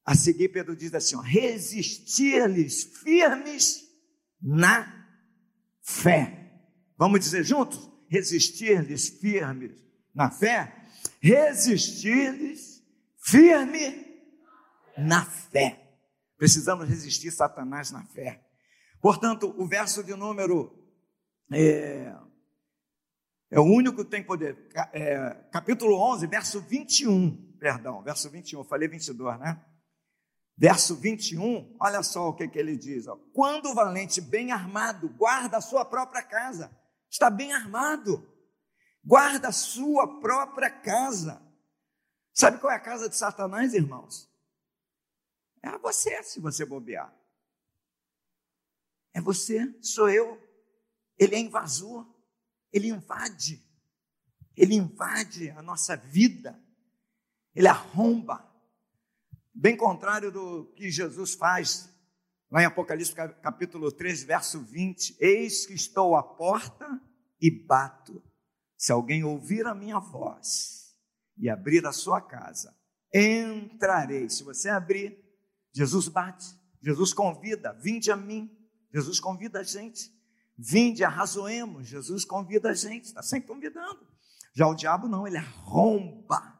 A 0.05 0.14
seguir, 0.14 0.48
Pedro 0.48 0.76
diz 0.76 0.94
assim: 0.94 1.20
resistir-lhes 1.20 2.85
firmes 2.85 3.85
na 4.40 5.07
fé. 5.83 6.62
Vamos 6.96 7.20
dizer 7.20 7.44
juntos? 7.44 7.90
Resistir-lhes 8.09 9.09
firmes 9.09 9.72
na 10.14 10.31
fé. 10.31 10.74
Resistir-lhes 11.20 12.75
firme 13.26 14.06
na 14.96 15.24
fé. 15.24 15.98
Precisamos 16.38 16.88
resistir 16.88 17.30
Satanás 17.30 17.90
na 17.90 18.04
fé. 18.06 18.46
Portanto, 19.00 19.54
o 19.58 19.66
verso 19.66 20.04
de 20.04 20.14
número 20.14 20.72
é, 21.52 22.14
é 23.50 23.58
o 23.58 23.64
único 23.64 24.04
que 24.04 24.10
tem 24.10 24.22
poder. 24.22 24.68
É, 24.92 25.34
capítulo 25.50 25.96
11, 26.12 26.26
verso 26.26 26.60
21. 26.60 27.56
Perdão, 27.58 28.02
verso 28.02 28.30
21. 28.30 28.60
Eu 28.60 28.64
falei 28.64 28.88
22, 28.88 29.38
né? 29.40 29.64
Verso 30.58 30.96
21, 30.96 31.76
olha 31.78 32.02
só 32.02 32.30
o 32.30 32.34
que, 32.34 32.48
que 32.48 32.58
ele 32.58 32.78
diz: 32.78 33.06
ó. 33.06 33.16
quando 33.34 33.66
o 33.66 33.74
valente 33.74 34.22
bem 34.22 34.52
armado 34.52 35.06
guarda 35.10 35.58
a 35.58 35.60
sua 35.60 35.84
própria 35.84 36.22
casa, 36.22 36.74
está 37.10 37.28
bem 37.28 37.52
armado, 37.52 38.26
guarda 39.04 39.48
a 39.48 39.52
sua 39.52 40.18
própria 40.18 40.70
casa. 40.70 41.45
Sabe 42.37 42.59
qual 42.59 42.70
é 42.70 42.77
a 42.77 42.81
casa 42.81 43.09
de 43.09 43.16
Satanás, 43.16 43.72
irmãos? 43.72 44.31
É 45.62 45.68
a 45.68 45.79
você, 45.79 46.22
se 46.22 46.38
você 46.38 46.66
bobear. 46.66 47.11
É 49.14 49.22
você, 49.22 49.75
sou 49.81 50.11
eu. 50.11 50.38
Ele 51.18 51.35
é 51.35 51.38
invasor, 51.38 52.07
ele 52.70 52.88
invade, 52.88 53.66
ele 54.55 54.75
invade 54.75 55.49
a 55.53 55.62
nossa 55.62 55.96
vida, 55.96 56.62
ele 57.55 57.68
arromba, 57.68 58.46
bem 59.55 59.75
contrário 59.75 60.31
do 60.31 60.66
que 60.77 60.90
Jesus 60.90 61.33
faz 61.33 61.88
lá 62.51 62.61
em 62.61 62.66
Apocalipse 62.66 63.14
capítulo 63.14 63.90
3, 63.90 64.25
verso 64.25 64.61
20: 64.61 65.16
Eis 65.18 65.64
que 65.64 65.72
estou 65.72 66.14
à 66.14 66.22
porta 66.22 67.01
e 67.40 67.51
bato. 67.51 68.22
Se 68.77 68.92
alguém 68.92 69.25
ouvir 69.25 69.66
a 69.66 69.75
minha 69.75 69.99
voz 69.99 70.75
e 71.38 71.49
abrir 71.49 71.87
a 71.87 71.92
sua 71.92 72.20
casa, 72.20 72.75
entrarei. 73.12 74.29
Se 74.29 74.42
você 74.42 74.68
abrir, 74.68 75.18
Jesus 75.72 76.09
bate, 76.09 76.46
Jesus 76.83 77.12
convida, 77.12 77.72
vinde 77.75 78.11
a 78.11 78.16
mim. 78.16 78.51
Jesus 78.92 79.20
convida 79.20 79.61
a 79.61 79.62
gente. 79.62 80.11
Vinde, 80.57 81.05
arrazoemos. 81.05 81.87
Jesus 81.87 82.25
convida 82.25 82.70
a 82.70 82.75
gente, 82.75 83.05
está 83.05 83.22
sempre 83.22 83.49
convidando. 83.49 84.07
Já 84.55 84.66
o 84.66 84.75
diabo 84.75 85.07
não, 85.09 85.27
ele 85.27 85.37
arromba 85.37 86.57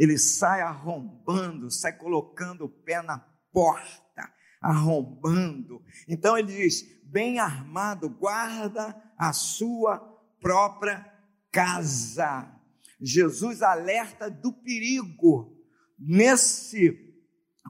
ele 0.00 0.16
sai 0.16 0.62
arrombando, 0.62 1.70
sai 1.70 1.92
colocando 1.92 2.64
o 2.64 2.68
pé 2.70 3.02
na 3.02 3.18
porta, 3.52 4.32
arrombando. 4.58 5.84
Então 6.08 6.38
ele 6.38 6.48
diz: 6.54 6.82
bem 7.04 7.38
armado, 7.38 8.08
guarda 8.08 8.96
a 9.18 9.34
sua 9.34 9.98
própria 10.40 11.06
casa. 11.52 12.50
Jesus 13.00 13.62
alerta 13.62 14.30
do 14.30 14.52
perigo. 14.52 15.56
Nesse 15.98 17.14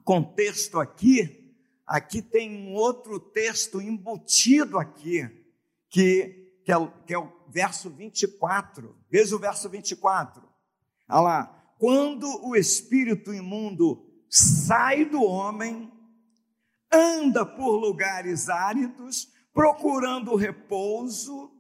contexto 0.04 0.78
aqui, 0.80 1.54
aqui 1.86 2.22
tem 2.22 2.50
um 2.50 2.74
outro 2.74 3.18
texto 3.18 3.80
embutido 3.80 4.78
aqui, 4.78 5.28
que, 5.88 6.60
que, 6.64 6.72
é, 6.72 6.92
que 7.06 7.14
é 7.14 7.18
o 7.18 7.32
verso 7.48 7.90
24. 7.90 8.96
Veja 9.10 9.36
o 9.36 9.38
verso 9.38 9.68
24. 9.68 10.48
Olha 11.08 11.20
lá 11.20 11.60
quando 11.80 12.26
o 12.46 12.54
espírito 12.54 13.32
imundo 13.32 14.06
sai 14.28 15.06
do 15.06 15.22
homem, 15.24 15.90
anda 16.92 17.46
por 17.46 17.76
lugares 17.76 18.50
áridos, 18.50 19.32
procurando 19.50 20.36
repouso, 20.36 21.50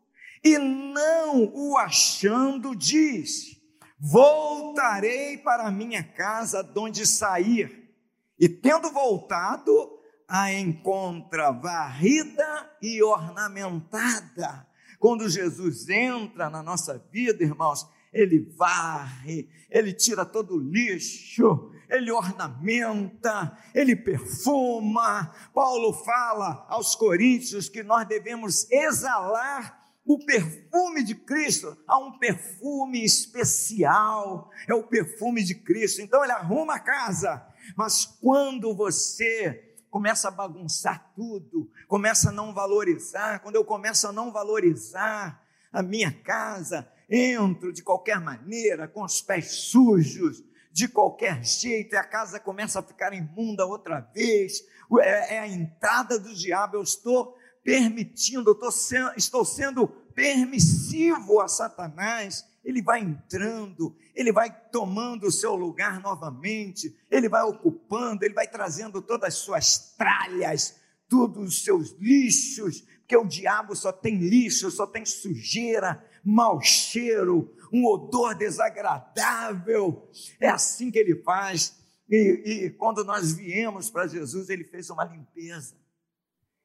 e 0.44 0.58
não 0.58 1.50
o 1.54 1.78
achando, 1.78 2.76
diz: 2.76 3.58
voltarei 4.00 5.36
para 5.36 5.66
a 5.66 5.70
minha 5.70 6.02
casa 6.02 6.62
de 6.62 6.78
onde 6.78 7.06
sair, 7.06 7.94
e 8.38 8.48
tendo 8.48 8.90
voltado, 8.90 10.00
a 10.26 10.52
encontra 10.52 11.50
varrida 11.50 12.70
e 12.80 13.02
ornamentada. 13.02 14.66
Quando 14.98 15.28
Jesus 15.28 15.88
entra 15.88 16.48
na 16.48 16.62
nossa 16.62 16.96
vida, 17.10 17.42
irmãos, 17.42 17.86
ele 18.12 18.38
varre, 18.56 19.48
ele 19.68 19.92
tira 19.92 20.24
todo 20.24 20.54
o 20.54 20.60
lixo, 20.60 21.72
ele 21.88 22.10
ornamenta, 22.10 23.56
ele 23.74 23.96
perfuma. 23.96 25.34
Paulo 25.52 25.92
fala 25.92 26.64
aos 26.68 26.94
coríntios 26.94 27.68
que 27.68 27.82
nós 27.82 28.06
devemos 28.06 28.70
exalar 28.70 29.79
o 30.04 30.18
perfume 30.24 31.02
de 31.02 31.14
Cristo, 31.14 31.76
há 31.86 31.98
um 31.98 32.18
perfume 32.18 33.04
especial, 33.04 34.50
é 34.68 34.74
o 34.74 34.82
perfume 34.82 35.44
de 35.44 35.54
Cristo. 35.54 36.00
Então 36.00 36.22
ele 36.22 36.32
arruma 36.32 36.74
a 36.74 36.80
casa, 36.80 37.46
mas 37.76 38.06
quando 38.06 38.74
você 38.74 39.76
começa 39.90 40.28
a 40.28 40.30
bagunçar 40.32 41.12
tudo, 41.14 41.70
começa 41.88 42.30
a 42.30 42.32
não 42.32 42.54
valorizar, 42.54 43.40
quando 43.40 43.56
eu 43.56 43.64
começo 43.64 44.06
a 44.06 44.12
não 44.12 44.32
valorizar 44.32 45.44
a 45.72 45.82
minha 45.82 46.12
casa, 46.12 46.88
entro 47.08 47.72
de 47.72 47.82
qualquer 47.82 48.20
maneira, 48.20 48.88
com 48.88 49.04
os 49.04 49.20
pés 49.20 49.50
sujos, 49.50 50.42
de 50.72 50.86
qualquer 50.86 51.44
jeito, 51.44 51.94
e 51.94 51.98
a 51.98 52.04
casa 52.04 52.38
começa 52.38 52.78
a 52.78 52.82
ficar 52.82 53.12
imunda 53.12 53.66
outra 53.66 54.00
vez, 54.00 54.62
é, 55.00 55.36
é 55.36 55.38
a 55.40 55.48
entrada 55.48 56.18
do 56.18 56.32
diabo, 56.34 56.76
eu 56.76 56.82
estou 56.82 57.36
permitindo, 57.62 58.50
eu 58.50 58.68
estou 58.68 59.12
estou 59.16 59.44
sendo 59.44 59.88
permissivo 59.88 61.40
a 61.40 61.48
Satanás, 61.48 62.44
ele 62.64 62.82
vai 62.82 63.00
entrando, 63.00 63.96
ele 64.14 64.32
vai 64.32 64.50
tomando 64.70 65.26
o 65.26 65.32
seu 65.32 65.54
lugar 65.54 66.00
novamente, 66.00 66.94
ele 67.10 67.28
vai 67.28 67.42
ocupando, 67.42 68.24
ele 68.24 68.34
vai 68.34 68.46
trazendo 68.46 69.00
todas 69.00 69.28
as 69.28 69.34
suas 69.34 69.94
tralhas, 69.96 70.76
todos 71.08 71.48
os 71.48 71.64
seus 71.64 71.90
lixos, 71.98 72.82
porque 73.00 73.16
o 73.16 73.26
diabo 73.26 73.74
só 73.74 73.90
tem 73.90 74.18
lixo, 74.18 74.70
só 74.70 74.86
tem 74.86 75.04
sujeira, 75.04 76.04
mau 76.24 76.60
cheiro, 76.60 77.52
um 77.72 77.84
odor 77.86 78.34
desagradável. 78.34 80.08
É 80.38 80.48
assim 80.48 80.90
que 80.90 80.98
ele 80.98 81.16
faz. 81.22 81.76
E, 82.08 82.66
e 82.66 82.70
quando 82.70 83.04
nós 83.04 83.32
viemos 83.32 83.90
para 83.90 84.06
Jesus, 84.06 84.48
ele 84.48 84.64
fez 84.64 84.90
uma 84.90 85.04
limpeza. 85.04 85.74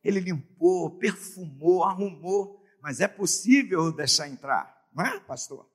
Ele 0.05 0.19
limpou, 0.19 0.97
perfumou, 0.97 1.83
arrumou. 1.83 2.63
Mas 2.79 2.99
é 2.99 3.07
possível 3.07 3.91
deixar 3.91 4.29
entrar, 4.29 4.87
não 4.93 5.03
é, 5.03 5.19
pastor? 5.19 5.67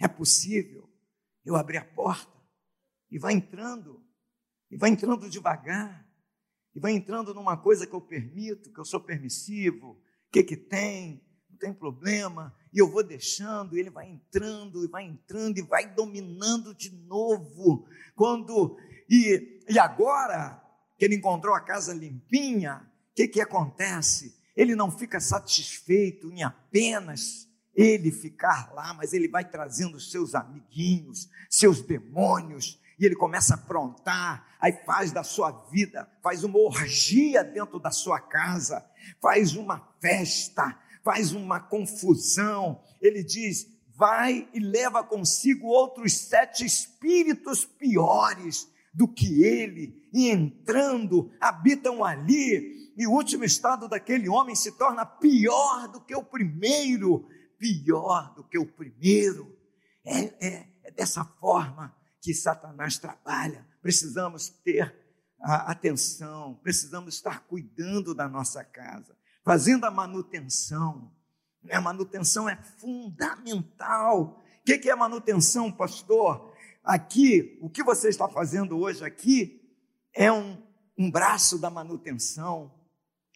É 0.00 0.08
possível 0.08 0.90
eu 1.44 1.54
abrir 1.54 1.78
a 1.78 1.84
porta 1.84 2.36
e 3.08 3.18
vai 3.18 3.32
entrando, 3.32 4.04
e 4.68 4.76
vai 4.76 4.90
entrando 4.90 5.30
devagar, 5.30 6.06
e 6.74 6.80
vai 6.80 6.92
entrando 6.92 7.32
numa 7.32 7.56
coisa 7.56 7.86
que 7.86 7.94
eu 7.94 8.00
permito, 8.00 8.72
que 8.72 8.78
eu 8.78 8.84
sou 8.84 9.00
permissivo, 9.00 9.92
o 9.92 10.30
que 10.32 10.42
que 10.42 10.56
tem, 10.56 11.24
não 11.48 11.56
tem 11.58 11.72
problema, 11.72 12.54
e 12.72 12.78
eu 12.78 12.90
vou 12.90 13.02
deixando, 13.02 13.76
e 13.76 13.80
ele 13.80 13.90
vai 13.90 14.08
entrando, 14.08 14.84
e 14.84 14.88
vai 14.88 15.04
entrando, 15.04 15.58
e 15.58 15.62
vai 15.62 15.94
dominando 15.94 16.74
de 16.74 16.90
novo. 16.90 17.88
Quando, 18.14 18.76
e, 19.08 19.60
e 19.68 19.78
agora 19.78 20.62
que 20.98 21.04
ele 21.04 21.14
encontrou 21.14 21.54
a 21.54 21.60
casa 21.60 21.94
limpinha, 21.94 22.87
que 23.18 23.26
que 23.26 23.40
acontece? 23.40 24.32
Ele 24.54 24.76
não 24.76 24.92
fica 24.92 25.18
satisfeito 25.18 26.30
em 26.30 26.44
apenas 26.44 27.48
ele 27.74 28.12
ficar 28.12 28.72
lá, 28.72 28.94
mas 28.94 29.12
ele 29.12 29.26
vai 29.26 29.44
trazendo 29.44 29.98
seus 29.98 30.36
amiguinhos, 30.36 31.28
seus 31.50 31.82
demônios, 31.82 32.80
e 32.96 33.04
ele 33.04 33.16
começa 33.16 33.54
a 33.54 33.56
aprontar, 33.56 34.46
aí 34.60 34.72
faz 34.84 35.10
da 35.10 35.24
sua 35.24 35.50
vida, 35.70 36.08
faz 36.22 36.44
uma 36.44 36.58
orgia 36.60 37.42
dentro 37.42 37.80
da 37.80 37.90
sua 37.90 38.20
casa, 38.20 38.84
faz 39.20 39.56
uma 39.56 39.80
festa, 40.00 40.78
faz 41.02 41.32
uma 41.32 41.58
confusão. 41.58 42.80
Ele 43.00 43.24
diz: 43.24 43.66
vai 43.96 44.48
e 44.52 44.60
leva 44.60 45.02
consigo 45.02 45.66
outros 45.68 46.16
sete 46.16 46.64
espíritos 46.64 47.64
piores 47.64 48.68
do 48.92 49.06
que 49.06 49.44
ele, 49.44 50.08
e 50.12 50.28
entrando, 50.28 51.30
habitam 51.40 52.04
ali, 52.04 52.87
e 52.98 53.06
o 53.06 53.12
último 53.12 53.44
estado 53.44 53.88
daquele 53.88 54.28
homem 54.28 54.56
se 54.56 54.72
torna 54.72 55.06
pior 55.06 55.86
do 55.86 56.00
que 56.00 56.16
o 56.16 56.24
primeiro, 56.24 57.28
pior 57.56 58.34
do 58.34 58.42
que 58.42 58.58
o 58.58 58.66
primeiro. 58.66 59.56
É, 60.04 60.18
é, 60.44 60.68
é 60.82 60.90
dessa 60.90 61.24
forma 61.24 61.96
que 62.20 62.34
Satanás 62.34 62.98
trabalha. 62.98 63.64
Precisamos 63.80 64.48
ter 64.48 64.92
atenção, 65.40 66.58
precisamos 66.60 67.14
estar 67.14 67.46
cuidando 67.46 68.12
da 68.12 68.28
nossa 68.28 68.64
casa 68.64 69.16
fazendo 69.44 69.84
a 69.84 69.90
manutenção. 69.92 71.10
A 71.70 71.80
manutenção 71.80 72.48
é 72.48 72.56
fundamental. 72.56 74.42
O 74.60 74.64
que 74.64 74.90
é 74.90 74.94
manutenção, 74.96 75.70
pastor? 75.70 76.52
Aqui, 76.82 77.56
o 77.62 77.70
que 77.70 77.84
você 77.84 78.08
está 78.08 78.28
fazendo 78.28 78.76
hoje 78.76 79.04
aqui 79.04 79.62
é 80.12 80.32
um, 80.32 80.60
um 80.98 81.08
braço 81.08 81.58
da 81.58 81.70
manutenção 81.70 82.77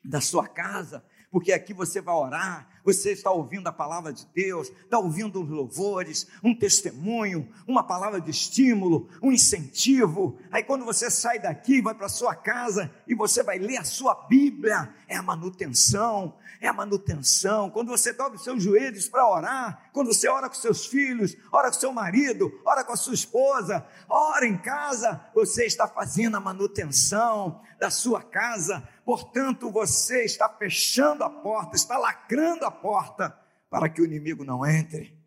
da 0.05 0.21
sua 0.21 0.47
casa, 0.49 1.05
porque 1.31 1.51
aqui 1.53 1.73
você 1.73 2.01
vai 2.01 2.15
orar, 2.15 2.69
você 2.85 3.13
está 3.13 3.31
ouvindo 3.31 3.67
a 3.67 3.73
palavra 3.73 4.13
de 4.13 4.27
Deus, 4.35 4.69
está 4.69 4.99
ouvindo 4.99 5.43
os 5.43 5.49
louvores, 5.49 6.27
um 6.43 6.55
testemunho, 6.55 7.49
uma 7.67 7.83
palavra 7.83 8.21
de 8.21 8.31
estímulo, 8.31 9.09
um 9.23 9.33
incentivo. 9.33 10.39
Aí 10.51 10.63
quando 10.63 10.85
você 10.85 11.11
sai 11.11 11.39
daqui, 11.39 11.81
vai 11.81 11.95
para 11.95 12.09
sua 12.09 12.35
casa 12.35 12.93
e 13.07 13.15
você 13.15 13.43
vai 13.43 13.59
ler 13.59 13.79
a 13.79 13.85
sua 13.85 14.15
Bíblia, 14.29 14.93
é 15.09 15.17
a 15.17 15.23
manutenção, 15.23 16.37
é 16.61 16.69
a 16.69 16.73
manutenção. 16.73 17.71
Quando 17.71 17.89
você 17.89 18.13
dobra 18.13 18.37
os 18.37 18.45
seus 18.45 18.63
joelhos 18.63 19.09
para 19.09 19.27
orar, 19.27 19.91
quando 19.93 20.13
você 20.13 20.29
ora 20.29 20.49
com 20.49 20.55
seus 20.55 20.85
filhos, 20.85 21.35
ora 21.51 21.69
com 21.69 21.79
seu 21.79 21.93
marido, 21.93 22.53
ora 22.65 22.85
com 22.85 22.93
a 22.93 22.97
sua 22.97 23.15
esposa, 23.15 23.87
ora 24.09 24.47
em 24.47 24.59
casa, 24.59 25.25
você 25.35 25.65
está 25.65 25.89
fazendo 25.89 26.37
a 26.37 26.41
manutenção 26.41 27.63
da 27.81 27.91
sua 27.91 28.23
casa. 28.23 28.87
Portanto, 29.05 29.71
você 29.71 30.25
está 30.25 30.49
fechando 30.49 31.25
a 31.25 31.31
porta, 31.31 31.77
está 31.77 31.99
lacrando 31.99 32.65
a 32.65 32.71
porta 32.71 33.37
para 33.69 33.89
que 33.89 34.01
o 34.01 34.05
inimigo 34.05 34.45
não 34.45 34.65
entre. 34.65 35.19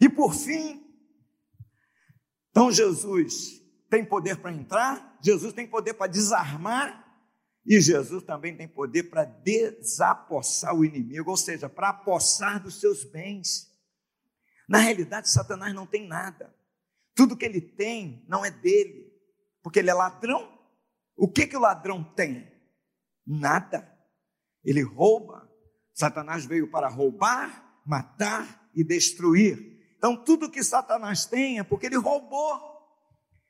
E 0.00 0.08
por 0.08 0.34
fim, 0.34 0.84
então 2.50 2.70
Jesus 2.70 3.60
tem 3.88 4.04
poder 4.04 4.36
para 4.36 4.52
entrar, 4.52 5.18
Jesus 5.22 5.52
tem 5.52 5.66
poder 5.66 5.94
para 5.94 6.06
desarmar, 6.06 7.10
e 7.66 7.80
Jesus 7.80 8.24
também 8.24 8.56
tem 8.56 8.66
poder 8.66 9.04
para 9.04 9.24
desapossar 9.24 10.74
o 10.74 10.84
inimigo, 10.84 11.30
ou 11.30 11.36
seja, 11.36 11.68
para 11.68 11.90
apossar 11.90 12.62
dos 12.62 12.80
seus 12.80 13.04
bens. 13.04 13.70
Na 14.68 14.78
realidade, 14.78 15.30
Satanás 15.30 15.74
não 15.74 15.86
tem 15.86 16.06
nada. 16.06 16.54
Tudo 17.14 17.36
que 17.36 17.44
ele 17.44 17.60
tem 17.60 18.24
não 18.28 18.44
é 18.44 18.50
dele, 18.50 19.12
porque 19.62 19.78
ele 19.78 19.90
é 19.90 19.94
ladrão. 19.94 20.58
O 21.16 21.28
que 21.28 21.46
que 21.46 21.56
o 21.56 21.60
ladrão 21.60 22.02
tem? 22.02 22.49
Nada. 23.30 23.96
Ele 24.64 24.82
rouba. 24.82 25.48
Satanás 25.94 26.44
veio 26.44 26.68
para 26.68 26.88
roubar, 26.88 27.80
matar 27.86 28.68
e 28.74 28.82
destruir. 28.82 29.56
Então, 29.96 30.16
tudo 30.16 30.50
que 30.50 30.64
Satanás 30.64 31.26
tem 31.26 31.60
é 31.60 31.62
porque 31.62 31.86
ele 31.86 31.96
roubou. 31.96 32.58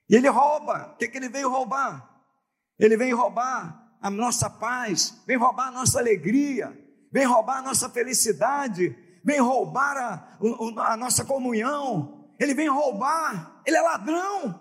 E 0.09 0.17
ele 0.17 0.29
rouba. 0.29 0.93
O 0.93 0.97
que, 0.97 1.09
que 1.09 1.17
ele 1.17 1.31
veio 1.31 1.49
roubar? 1.49 2.11
Ele 2.79 2.97
vem 2.97 3.15
roubar 3.15 3.97
a 4.03 4.11
nossa 4.11 4.51
paz, 4.51 5.23
vem 5.27 5.37
roubar 5.37 5.69
a 5.69 5.71
nossa 5.71 5.99
alegria, 5.99 6.77
vem 7.13 7.25
roubar 7.25 7.59
a 7.59 7.63
nossa 7.63 7.89
felicidade, 7.89 8.97
vem 9.25 9.41
roubar 9.41 9.97
a, 9.97 10.93
a 10.93 10.97
nossa 10.97 11.25
comunhão, 11.25 12.31
ele 12.39 12.55
vem 12.55 12.69
roubar, 12.69 13.63
ele 13.67 13.77
é 13.77 13.83
ladrão. 13.83 14.61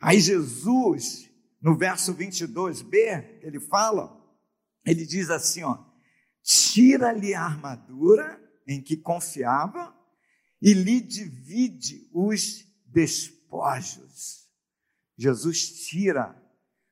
Aí 0.00 0.18
Jesus, 0.20 1.30
no 1.64 1.74
verso 1.74 2.14
22b, 2.14 3.40
ele 3.40 3.58
fala, 3.58 4.14
ele 4.84 5.06
diz 5.06 5.30
assim: 5.30 5.62
ó, 5.62 5.82
tira-lhe 6.42 7.32
a 7.32 7.40
armadura 7.40 8.38
em 8.68 8.82
que 8.82 8.98
confiava 8.98 9.96
e 10.60 10.74
lhe 10.74 11.00
divide 11.00 12.06
os 12.12 12.66
despojos. 12.84 14.46
Jesus 15.16 15.86
tira 15.88 16.38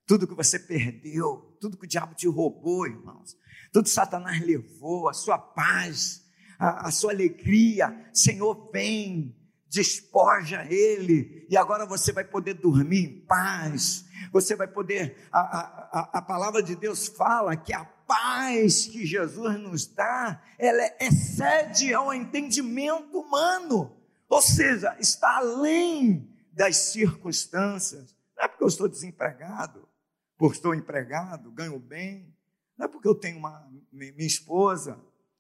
tudo 0.07 0.27
que 0.27 0.35
você 0.35 0.59
perdeu, 0.59 1.55
tudo 1.61 1.77
que 1.77 1.85
o 1.85 1.89
diabo 1.89 2.15
te 2.15 2.27
roubou, 2.27 2.87
irmãos, 2.87 3.37
tudo 3.71 3.85
que 3.85 3.91
Satanás 3.91 4.41
levou, 4.41 5.07
a 5.07 5.13
sua 5.13 5.37
paz, 5.37 6.25
a, 6.59 6.89
a 6.89 6.91
sua 6.91 7.13
alegria, 7.13 8.09
Senhor, 8.15 8.71
vem, 8.73 9.37
despoja 9.73 10.67
ele, 10.71 11.47
e 11.49 11.57
agora 11.57 11.87
você 11.87 12.13
vai 12.13 12.25
poder 12.25 12.53
dormir 12.53 13.05
em 13.07 13.21
paz, 13.21 14.05
você 14.31 14.55
vai 14.55 14.69
poder, 14.69 15.17
a, 15.33 15.41
a, 15.41 16.11
a 16.19 16.23
palavra 16.23 16.63
de 16.63 16.77
Deus 16.77 17.07
fala 17.07 17.57
que 17.57 17.73
a 17.73 17.83
paz 17.83 18.85
que 18.85 19.07
Jesus 19.07 19.59
nos 19.59 19.87
dá, 19.87 20.43
ela 20.59 20.93
excede 21.01 21.95
ao 21.95 22.13
entendimento 22.13 23.19
humano, 23.19 23.97
Ou 24.29 24.43
seja, 24.43 24.95
está 24.99 25.39
além 25.39 26.31
das 26.53 26.77
circunstâncias. 26.77 28.15
Não 28.37 28.45
é 28.45 28.49
porque 28.49 28.65
eu 28.65 28.69
estou 28.69 28.89
desempregado, 28.89 29.89
porque 30.37 30.57
estou 30.57 30.75
empregado, 30.75 31.51
ganho 31.51 31.79
bem. 31.79 32.35
Não 32.77 32.87
é 32.87 32.89
porque 32.89 33.09
eu 33.09 33.15
tenho 33.15 33.39
uma, 33.39 33.71
minha 33.91 34.27
esposa, 34.27 34.99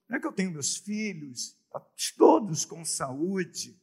não 0.09 0.17
é 0.17 0.21
que 0.21 0.27
eu 0.27 0.33
tenho 0.33 0.51
meus 0.51 0.77
filhos, 0.77 1.57
todos 2.17 2.65
com 2.65 2.85
saúde. 2.85 3.82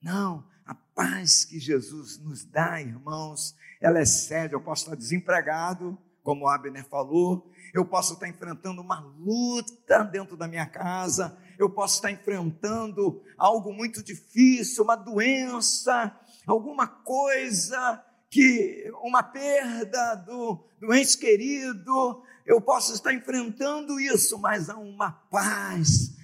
Não, 0.00 0.44
a 0.64 0.74
paz 0.74 1.44
que 1.44 1.58
Jesus 1.58 2.18
nos 2.18 2.44
dá, 2.44 2.80
irmãos, 2.80 3.54
ela 3.80 4.00
excede. 4.00 4.54
Eu 4.54 4.60
posso 4.60 4.84
estar 4.84 4.96
desempregado, 4.96 5.98
como 6.22 6.44
o 6.44 6.48
Abner 6.48 6.84
falou, 6.86 7.50
eu 7.72 7.84
posso 7.84 8.14
estar 8.14 8.28
enfrentando 8.28 8.82
uma 8.82 9.00
luta 9.00 10.04
dentro 10.04 10.36
da 10.36 10.46
minha 10.46 10.66
casa, 10.66 11.38
eu 11.58 11.70
posso 11.70 11.96
estar 11.96 12.10
enfrentando 12.10 13.22
algo 13.36 13.72
muito 13.72 14.02
difícil, 14.02 14.84
uma 14.84 14.96
doença, 14.96 16.14
alguma 16.46 16.86
coisa 16.86 18.04
que, 18.30 18.90
uma 19.02 19.22
perda 19.22 20.16
do, 20.16 20.64
do 20.78 20.94
ente 20.94 21.16
querido, 21.16 22.22
eu 22.44 22.60
posso 22.60 22.92
estar 22.92 23.12
enfrentando 23.12 23.98
isso, 23.98 24.38
mas 24.38 24.68
há 24.68 24.76
uma 24.76 25.12
paz, 25.30 26.16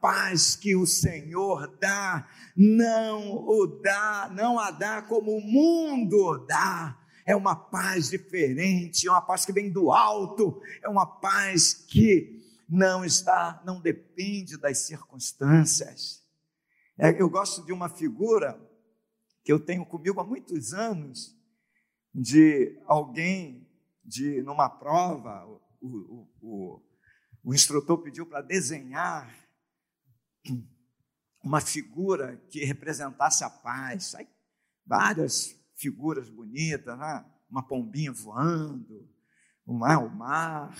paz 0.00 0.56
que 0.56 0.76
o 0.76 0.86
Senhor 0.86 1.76
dá, 1.78 2.28
não 2.56 3.46
o 3.46 3.66
dá, 3.66 4.30
não 4.34 4.58
a 4.58 4.70
dá 4.70 5.02
como 5.02 5.36
o 5.36 5.40
mundo 5.40 6.46
dá 6.46 6.98
é 7.28 7.36
uma 7.36 7.54
paz 7.54 8.08
diferente, 8.08 9.06
é 9.06 9.10
uma 9.10 9.20
paz 9.20 9.44
que 9.44 9.52
vem 9.52 9.70
do 9.70 9.92
alto, 9.92 10.62
é 10.82 10.88
uma 10.88 11.04
paz 11.04 11.74
que 11.74 12.42
não 12.66 13.04
está, 13.04 13.62
não 13.66 13.82
depende 13.82 14.56
das 14.56 14.78
circunstâncias. 14.78 16.22
É, 16.96 17.20
eu 17.20 17.28
gosto 17.28 17.66
de 17.66 17.72
uma 17.72 17.90
figura 17.90 18.58
que 19.44 19.52
eu 19.52 19.60
tenho 19.60 19.84
comigo 19.84 20.18
há 20.18 20.24
muitos 20.24 20.72
anos, 20.72 21.36
de 22.14 22.80
alguém, 22.86 23.68
de 24.02 24.40
numa 24.42 24.70
prova, 24.70 25.44
o, 25.82 25.86
o, 25.86 26.28
o, 26.40 26.82
o 27.44 27.54
instrutor 27.54 27.98
pediu 27.98 28.24
para 28.24 28.40
desenhar 28.40 29.30
uma 31.42 31.60
figura 31.60 32.36
que 32.50 32.64
representasse 32.64 33.44
a 33.44 33.50
paz. 33.50 34.14
Aí, 34.14 34.28
várias 34.86 35.58
figuras 35.74 36.28
bonitas, 36.28 36.98
né? 36.98 37.24
uma 37.48 37.62
pombinha 37.62 38.12
voando, 38.12 39.08
o 39.64 39.72
mar, 39.72 40.04
o 40.04 40.10
mar, 40.10 40.74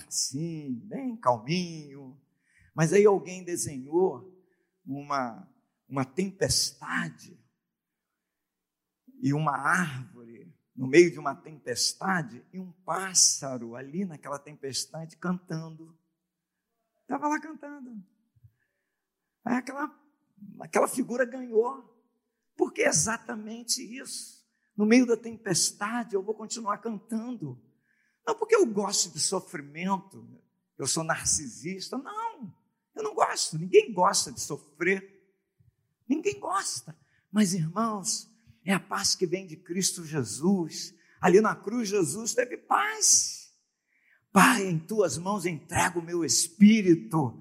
bem 0.85 1.17
calminho. 1.17 2.21
Mas 2.75 2.93
aí 2.93 3.05
alguém 3.05 3.45
desenhou 3.45 4.35
uma, 4.85 5.49
uma 5.89 6.05
tempestade 6.05 7.39
e 9.21 9.33
uma 9.33 9.57
árvore 9.57 10.55
no 10.75 10.87
meio 10.87 11.11
de 11.11 11.19
uma 11.19 11.35
tempestade 11.35 12.45
e 12.53 12.59
um 12.59 12.71
pássaro 12.85 13.75
ali 13.75 14.05
naquela 14.05 14.39
tempestade 14.39 15.17
cantando. 15.17 15.99
Estava 17.03 17.27
lá 17.27 17.41
cantando. 17.41 18.01
Aquela, 19.57 19.95
aquela 20.61 20.89
figura 20.89 21.25
ganhou. 21.25 21.97
Porque 22.57 22.83
é 22.83 22.89
exatamente 22.89 23.81
isso. 23.83 24.45
No 24.77 24.85
meio 24.85 25.07
da 25.07 25.17
tempestade, 25.17 26.15
eu 26.15 26.23
vou 26.23 26.35
continuar 26.35 26.79
cantando. 26.79 27.61
Não 28.27 28.35
porque 28.35 28.55
eu 28.55 28.67
gosto 28.67 29.11
de 29.11 29.21
sofrimento, 29.21 30.29
eu 30.77 30.87
sou 30.87 31.03
narcisista. 31.03 31.97
Não, 31.97 32.55
eu 32.95 33.03
não 33.03 33.15
gosto. 33.15 33.59
Ninguém 33.59 33.93
gosta 33.93 34.31
de 34.31 34.41
sofrer. 34.41 35.19
Ninguém 36.09 36.39
gosta. 36.39 36.97
Mas, 37.31 37.55
irmãos, 37.55 38.31
é 38.65 38.73
a 38.73 38.81
paz 38.81 39.15
que 39.15 39.27
vem 39.27 39.47
de 39.47 39.57
Cristo 39.57 40.05
Jesus. 40.05 40.95
Ali 41.21 41.41
na 41.41 41.55
cruz, 41.55 41.89
Jesus 41.89 42.35
teve 42.35 42.57
paz. 42.57 43.53
Pai, 44.33 44.67
em 44.67 44.79
tuas 44.79 45.17
mãos 45.17 45.47
entrego 45.47 46.01
o 46.01 46.05
meu 46.05 46.25
espírito. 46.25 47.41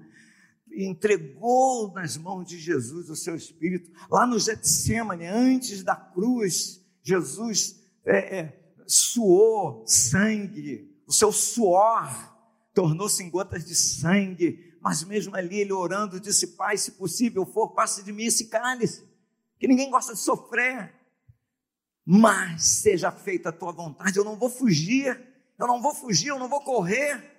Entregou 0.84 1.92
nas 1.92 2.16
mãos 2.16 2.44
de 2.44 2.58
Jesus 2.58 3.08
o 3.08 3.16
seu 3.16 3.34
espírito. 3.34 3.90
Lá 4.10 4.26
no 4.26 4.38
Getsemane, 4.38 5.26
antes 5.26 5.82
da 5.82 5.96
cruz, 5.96 6.84
Jesus 7.02 7.80
é, 8.04 8.38
é, 8.38 8.72
suou 8.86 9.84
sangue, 9.86 10.94
o 11.06 11.12
seu 11.12 11.32
suor 11.32 12.36
tornou-se 12.74 13.22
em 13.22 13.30
gotas 13.30 13.64
de 13.64 13.74
sangue, 13.74 14.76
mas 14.80 15.02
mesmo 15.02 15.34
ali 15.34 15.60
ele 15.60 15.72
orando, 15.72 16.20
disse: 16.20 16.48
Pai, 16.48 16.76
se 16.76 16.92
possível 16.92 17.44
for, 17.44 17.70
passe 17.70 18.04
de 18.04 18.12
mim 18.12 18.24
esse 18.24 18.46
cálice, 18.46 19.04
que 19.58 19.66
ninguém 19.66 19.90
gosta 19.90 20.14
de 20.14 20.20
sofrer, 20.20 20.94
mas 22.04 22.62
seja 22.62 23.10
feita 23.10 23.48
a 23.48 23.52
tua 23.52 23.72
vontade, 23.72 24.16
eu 24.16 24.24
não 24.24 24.36
vou 24.36 24.48
fugir, 24.48 25.20
eu 25.58 25.66
não 25.66 25.82
vou 25.82 25.94
fugir, 25.94 26.28
eu 26.28 26.38
não 26.38 26.48
vou 26.48 26.60
correr 26.60 27.38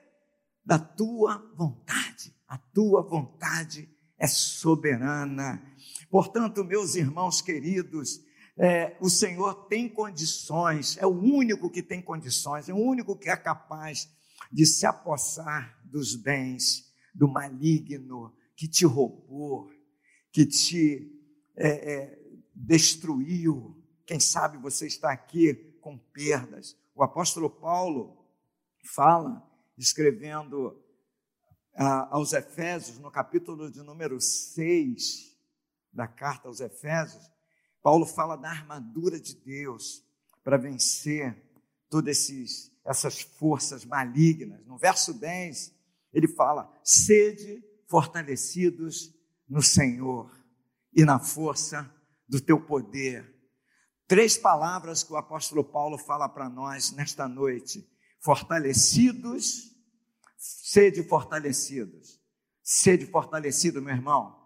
da 0.66 0.78
tua 0.78 1.38
vontade, 1.56 2.36
a 2.50 2.58
tua 2.58 3.04
vontade 3.04 3.88
é 4.18 4.26
soberana. 4.26 5.64
Portanto, 6.10 6.66
meus 6.66 6.96
irmãos 6.96 7.42
queridos, 7.42 8.22
é, 8.58 8.98
o 9.00 9.08
Senhor 9.08 9.68
tem 9.68 9.88
condições, 9.88 10.98
é 10.98 11.06
o 11.06 11.12
único 11.12 11.70
que 11.70 11.84
tem 11.84 12.02
condições, 12.02 12.68
é 12.68 12.74
o 12.74 12.78
único 12.78 13.16
que 13.16 13.30
é 13.30 13.38
capaz 13.38 14.10
de 14.52 14.66
se 14.66 14.86
apossar 14.86 15.80
dos 15.86 16.16
bens 16.16 16.92
do 17.14 17.28
maligno 17.28 18.34
que 18.56 18.68
te 18.68 18.84
roubou, 18.84 19.70
que 20.32 20.46
te 20.46 21.08
é, 21.56 21.94
é, 21.94 22.20
destruiu. 22.56 23.80
Quem 24.08 24.20
sabe 24.20 24.58
você 24.58 24.88
está 24.88 25.12
aqui 25.12 25.54
com 25.82 25.98
perdas. 25.98 26.76
O 26.96 27.04
apóstolo 27.04 27.50
Paulo 27.50 28.26
fala, 28.84 29.48
escrevendo 29.78 30.76
ah, 31.82 32.10
aos 32.12 32.34
Efésios, 32.34 33.00
no 33.00 33.10
capítulo 33.10 33.72
de 33.72 33.82
número 33.82 34.20
6 34.20 35.34
da 35.94 36.10
carta 36.10 36.50
aos 36.50 36.60
Efésios, 36.60 37.32
Paulo 37.82 38.06
fala 38.06 38.36
da 38.36 38.50
armadura 38.50 39.18
de 39.18 39.34
Deus 39.34 40.04
para 40.44 40.58
vencer 40.58 41.42
todas 41.90 42.30
essas 42.84 43.22
forças 43.22 43.86
malignas. 43.86 44.66
No 44.66 44.78
verso 44.78 45.14
10, 45.14 45.74
ele 46.12 46.28
fala: 46.28 46.70
sede 46.84 47.64
fortalecidos 47.88 49.16
no 49.48 49.62
Senhor 49.62 50.30
e 50.94 51.06
na 51.06 51.18
força 51.18 51.90
do 52.28 52.42
teu 52.42 52.60
poder. 52.60 53.34
Três 54.06 54.38
palavras 54.38 55.02
que 55.02 55.14
o 55.14 55.18
apóstolo 55.18 55.64
Paulo 55.64 55.98
fala 55.98 56.28
para 56.28 56.50
nós 56.50 56.92
nesta 56.92 57.26
noite: 57.26 57.90
fortalecidos, 58.20 59.79
sede 60.40 61.04
fortalecidos. 61.04 62.20
Sede 62.64 63.06
fortalecido, 63.06 63.82
meu 63.82 63.94
irmão. 63.94 64.40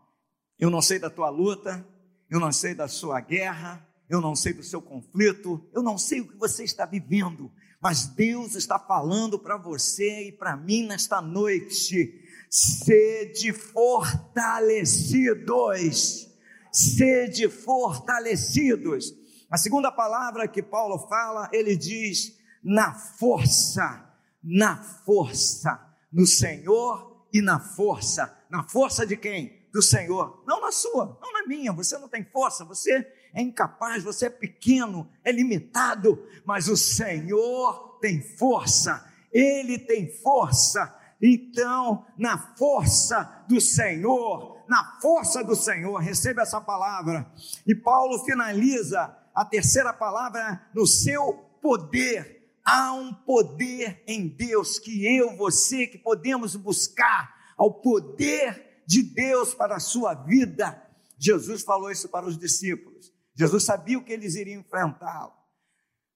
Eu 0.58 0.72
não 0.72 0.82
sei 0.82 0.98
da 0.98 1.10
tua 1.10 1.30
luta, 1.30 1.86
eu 2.30 2.40
não 2.40 2.52
sei 2.52 2.74
da 2.74 2.88
sua 2.88 3.20
guerra, 3.20 3.88
eu 4.10 4.20
não 4.20 4.36
sei 4.36 4.54
do 4.54 4.64
seu 4.64 4.82
conflito, 4.82 5.70
eu 5.72 5.84
não 5.84 5.96
sei 5.98 6.22
o 6.22 6.28
que 6.28 6.38
você 6.38 6.64
está 6.64 6.86
vivendo, 6.86 7.52
mas 7.82 8.08
Deus 8.08 8.56
está 8.56 8.80
falando 8.80 9.38
para 9.38 9.58
você 9.58 10.30
e 10.30 10.32
para 10.32 10.58
mim 10.58 10.88
nesta 10.88 11.22
noite: 11.22 12.26
sede 12.50 13.54
fortalecidos, 13.54 16.28
sede 16.72 17.50
fortalecidos. 17.50 19.14
A 19.50 19.58
segunda 19.58 19.92
palavra 19.92 20.48
que 20.48 20.64
Paulo 20.64 20.98
fala, 21.08 21.50
ele 21.52 21.76
diz: 21.76 22.38
na 22.64 22.94
força, 22.94 24.13
na 24.44 24.78
força, 24.78 25.80
no 26.12 26.26
Senhor 26.26 27.26
e 27.34 27.42
na 27.42 27.60
força. 27.60 28.38
Na 28.50 28.64
força 28.64 29.06
de 29.06 29.18
quem? 29.18 29.64
do 29.74 29.82
Senhor, 29.82 30.44
não 30.46 30.62
na 30.62 30.72
sua, 30.72 31.18
não 31.20 31.34
na 31.34 31.48
minha. 31.48 31.74
Você 31.74 31.98
não 31.98 32.08
tem 32.08 32.24
força, 32.24 32.64
você 32.64 33.08
é 33.34 33.42
incapaz, 33.42 34.04
você 34.04 34.28
é 34.28 34.30
pequeno, 34.30 35.10
é 35.24 35.32
limitado, 35.32 36.24
mas 36.46 36.70
o 36.70 36.78
Senhor 36.78 37.98
tem 38.00 38.22
força, 38.22 39.04
Ele 39.32 39.80
tem 39.80 40.16
força. 40.22 40.96
Então, 41.20 42.06
na 42.18 42.38
força 42.38 43.44
do 43.48 43.60
Senhor, 43.60 44.64
na 44.68 45.00
força 45.02 45.44
do 45.44 45.56
Senhor, 45.56 45.98
receba 45.98 46.44
essa 46.44 46.62
palavra. 46.62 47.26
E 47.66 47.74
Paulo 47.74 48.24
finaliza 48.24 49.18
a 49.34 49.44
terceira 49.44 49.92
palavra 49.92 50.62
no 50.74 50.86
seu 50.86 51.34
poder. 51.60 52.43
Há 52.66 52.94
um 52.94 53.14
poder 53.14 54.04
em 54.08 54.28
Deus 54.28 54.80
que 54.80 55.06
eu, 55.06 55.36
você, 55.36 55.86
que 55.86 55.98
podemos 55.98 56.56
buscar 56.56 57.34
ao 57.58 57.82
poder 57.82 58.84
de 58.88 59.04
Deus 59.04 59.54
para 59.54 59.76
a 59.76 59.80
sua 59.80 60.14
vida. 60.14 60.82
Jesus 61.18 61.64
falou 61.64 61.92
isso 61.92 62.10
para 62.10 62.26
os 62.26 62.38
discípulos. 62.38 63.12
Jesus 63.36 63.64
sabia 63.64 63.98
o 63.98 64.04
que 64.04 64.14
eles 64.14 64.36
iriam 64.36 64.62
enfrentar. 64.62 65.32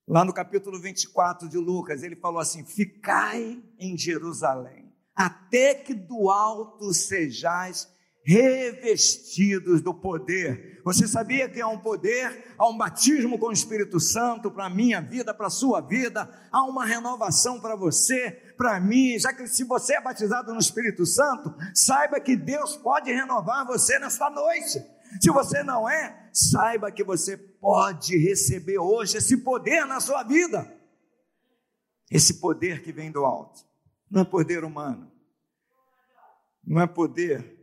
Lá 0.08 0.24
no 0.24 0.34
capítulo 0.34 0.80
24 0.80 1.50
de 1.50 1.58
Lucas, 1.58 2.02
ele 2.02 2.16
falou 2.16 2.40
assim: 2.40 2.64
Ficai 2.64 3.62
em 3.78 3.98
Jerusalém, 3.98 4.94
até 5.14 5.76
que 5.76 5.94
do 5.94 6.30
alto 6.30 6.94
sejais 6.94 7.90
revestidos 8.28 9.82
do 9.82 9.94
poder. 9.94 10.82
Você 10.84 11.08
sabia 11.08 11.48
que 11.48 11.62
há 11.62 11.68
um 11.70 11.80
poder, 11.80 12.54
há 12.58 12.68
um 12.68 12.78
batismo 12.78 13.40
com 13.40 13.48
o 13.48 13.54
Espírito 13.54 14.02
Santo 14.02 14.52
para 14.52 14.66
a 14.66 14.70
minha 14.70 15.00
vida, 15.00 15.34
para 15.34 15.48
a 15.48 15.50
sua 15.50 15.80
vida, 15.80 16.30
há 16.52 16.66
uma 16.66 16.86
renovação 16.86 17.62
para 17.62 17.74
você, 17.78 18.32
para 18.58 18.82
mim, 18.82 19.18
já 19.18 19.32
que 19.32 19.48
se 19.48 19.64
você 19.64 19.96
é 19.96 20.02
batizado 20.02 20.52
no 20.52 20.60
Espírito 20.60 21.06
Santo, 21.06 21.56
saiba 21.74 22.20
que 22.20 22.36
Deus 22.36 22.76
pode 22.76 23.10
renovar 23.10 23.66
você 23.66 23.98
nesta 23.98 24.30
noite. 24.30 24.84
Se 25.22 25.32
você 25.32 25.64
não 25.64 25.90
é, 25.90 26.30
saiba 26.34 26.92
que 26.92 27.06
você 27.06 27.38
pode 27.38 28.18
receber 28.18 28.78
hoje 28.78 29.18
esse 29.18 29.38
poder 29.38 29.86
na 29.86 30.02
sua 30.02 30.24
vida. 30.24 30.70
Esse 32.12 32.42
poder 32.42 32.84
que 32.84 32.92
vem 32.92 33.10
do 33.10 33.24
alto. 33.24 33.66
Não 34.12 34.24
é 34.24 34.26
poder 34.26 34.66
humano. 34.66 35.10
Não 36.66 36.82
é 36.82 36.88
poder 36.88 37.57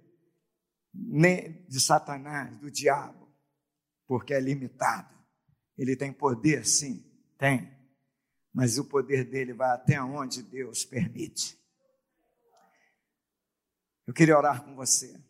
nem 0.95 1.67
de 1.67 1.81
Satanás, 1.81 2.57
do 2.59 2.71
diabo, 2.71 3.29
porque 4.07 4.33
é 4.33 4.41
limitado. 4.41 5.13
Ele 5.77 5.97
tem 5.97 6.13
poder, 6.13 6.65
sim, 6.65 7.05
tem, 7.37 7.69
mas 8.53 8.79
o 8.79 8.85
poder 8.85 9.25
dele 9.25 9.53
vai 9.53 9.71
até 9.71 10.01
onde 10.01 10.43
Deus 10.43 10.85
permite. 10.85 11.59
Eu 14.07 14.15
queria 14.15 14.39
orar 14.39 14.63
com 14.65 14.77
você. 14.77 15.21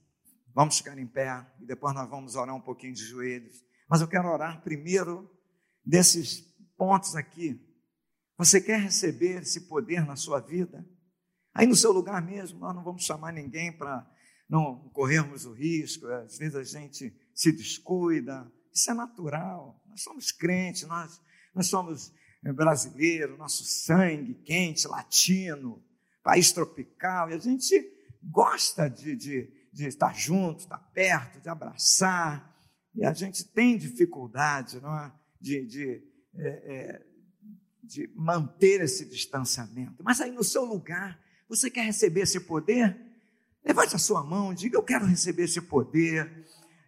Vamos 0.53 0.79
ficar 0.79 0.98
em 0.98 1.07
pé 1.07 1.46
e 1.61 1.66
depois 1.66 1.94
nós 1.94 2.09
vamos 2.09 2.37
orar 2.37 2.55
um 2.55 2.61
pouquinho 2.61 2.92
de 2.92 3.03
joelhos. 3.03 3.64
Mas 3.88 4.00
eu 4.00 4.09
quero 4.09 4.29
orar 4.29 4.62
primeiro 4.62 5.31
desses 5.85 6.40
pontos 6.77 7.16
aqui. 7.16 7.61
Você 8.37 8.61
quer 8.61 8.81
receber 8.81 9.42
esse 9.42 9.68
poder 9.68 10.05
na 10.05 10.16
sua 10.16 10.40
vida? 10.40 10.87
Aí 11.55 11.66
no 11.66 11.77
seu 11.77 11.92
lugar 11.92 12.20
mesmo, 12.20 12.59
nós 12.59 12.74
não 12.74 12.83
vamos 12.83 13.05
chamar 13.05 13.33
ninguém 13.33 13.72
para 13.72 14.11
não 14.48 14.88
corrermos 14.90 15.44
o 15.44 15.52
risco, 15.52 16.07
às 16.07 16.38
vezes 16.38 16.54
a 16.54 16.62
gente 16.62 17.14
se 17.35 17.52
descuida, 17.52 18.50
isso 18.72 18.90
é 18.90 18.94
natural. 18.94 19.83
Nós 19.88 20.02
somos 20.02 20.33
crentes, 20.33 20.83
nós, 20.83 21.20
nós 21.54 21.66
somos 21.66 22.12
eh, 22.44 22.52
brasileiros, 22.52 23.38
nosso 23.38 23.64
sangue 23.64 24.35
quente, 24.35 24.87
latino, 24.87 25.83
país 26.22 26.52
tropical, 26.52 27.30
e 27.30 27.35
a 27.35 27.38
gente 27.38 27.74
gosta 28.22 28.88
de, 28.88 29.14
de, 29.14 29.68
de 29.72 29.87
estar 29.87 30.14
junto, 30.14 30.61
estar 30.61 30.78
perto, 30.78 31.40
de 31.40 31.48
abraçar, 31.48 32.54
e 32.94 33.04
a 33.04 33.12
gente 33.12 33.44
tem 33.44 33.76
dificuldade 33.76 34.80
não 34.80 34.96
é? 34.96 35.12
de, 35.40 35.66
de, 35.66 36.02
é, 36.37 36.48
é, 36.48 37.07
de 37.83 38.11
manter 38.14 38.80
esse 38.80 39.04
distanciamento. 39.04 40.02
Mas 40.02 40.20
aí 40.20 40.30
no 40.30 40.44
seu 40.44 40.64
lugar, 40.64 41.20
você 41.48 41.70
quer 41.70 41.85
receber 41.85 42.22
esse 42.22 42.40
poder? 42.40 42.96
Levante 43.64 43.96
a 43.96 43.98
sua 43.98 44.22
mão, 44.22 44.53
diga: 44.53 44.77
Eu 44.77 44.83
quero 44.83 45.07
receber 45.07 45.44
esse 45.44 45.61
poder. 45.61 46.44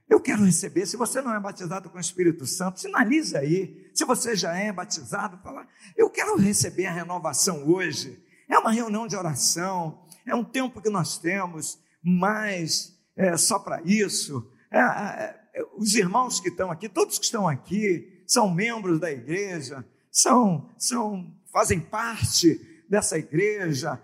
Eu 0.09 0.21
quero 0.21 0.45
receber. 0.45 0.87
Se 0.87 0.97
você 0.97 1.21
não 1.21 1.35
é 1.35 1.41
batizado 1.41 1.91
com 1.91 1.99
o 1.99 2.01
Espírito 2.01 2.47
Santo, 2.47 2.81
sinalize 2.81 3.37
aí. 3.37 3.91
Se 3.95 4.05
você 4.05 4.37
já 4.37 4.55
é 4.57 4.73
batizado, 4.73 5.39
fala: 5.43 5.67
Eu 5.97 6.11
quero 6.11 6.37
receber 6.37 6.87
a 6.87 6.93
renovação 6.93 7.67
hoje. 7.69 8.23
É 8.49 8.59
uma 8.59 8.71
reunião 8.71 9.09
de 9.09 9.17
oração, 9.17 10.07
é 10.25 10.35
um 10.35 10.45
tempo 10.45 10.81
que 10.81 10.89
nós 10.89 11.19
temos, 11.19 11.79
mas 12.03 12.97
é, 13.17 13.37
só 13.37 13.59
para 13.59 13.83
isso. 13.83 14.49
É, 14.71 14.79
é, 14.79 15.41
é, 15.55 15.65
os 15.77 15.95
irmãos 15.95 16.39
que 16.39 16.49
estão 16.49 16.71
aqui, 16.71 16.89
todos 16.89 17.19
que 17.19 17.25
estão 17.25 17.49
aqui, 17.49 18.23
são 18.27 18.53
membros 18.53 19.01
da 19.01 19.11
igreja, 19.11 19.85
são, 20.11 20.71
são 20.79 21.35
fazem 21.53 21.81
parte 21.81 22.61
dessa 22.89 23.19
igreja, 23.19 24.01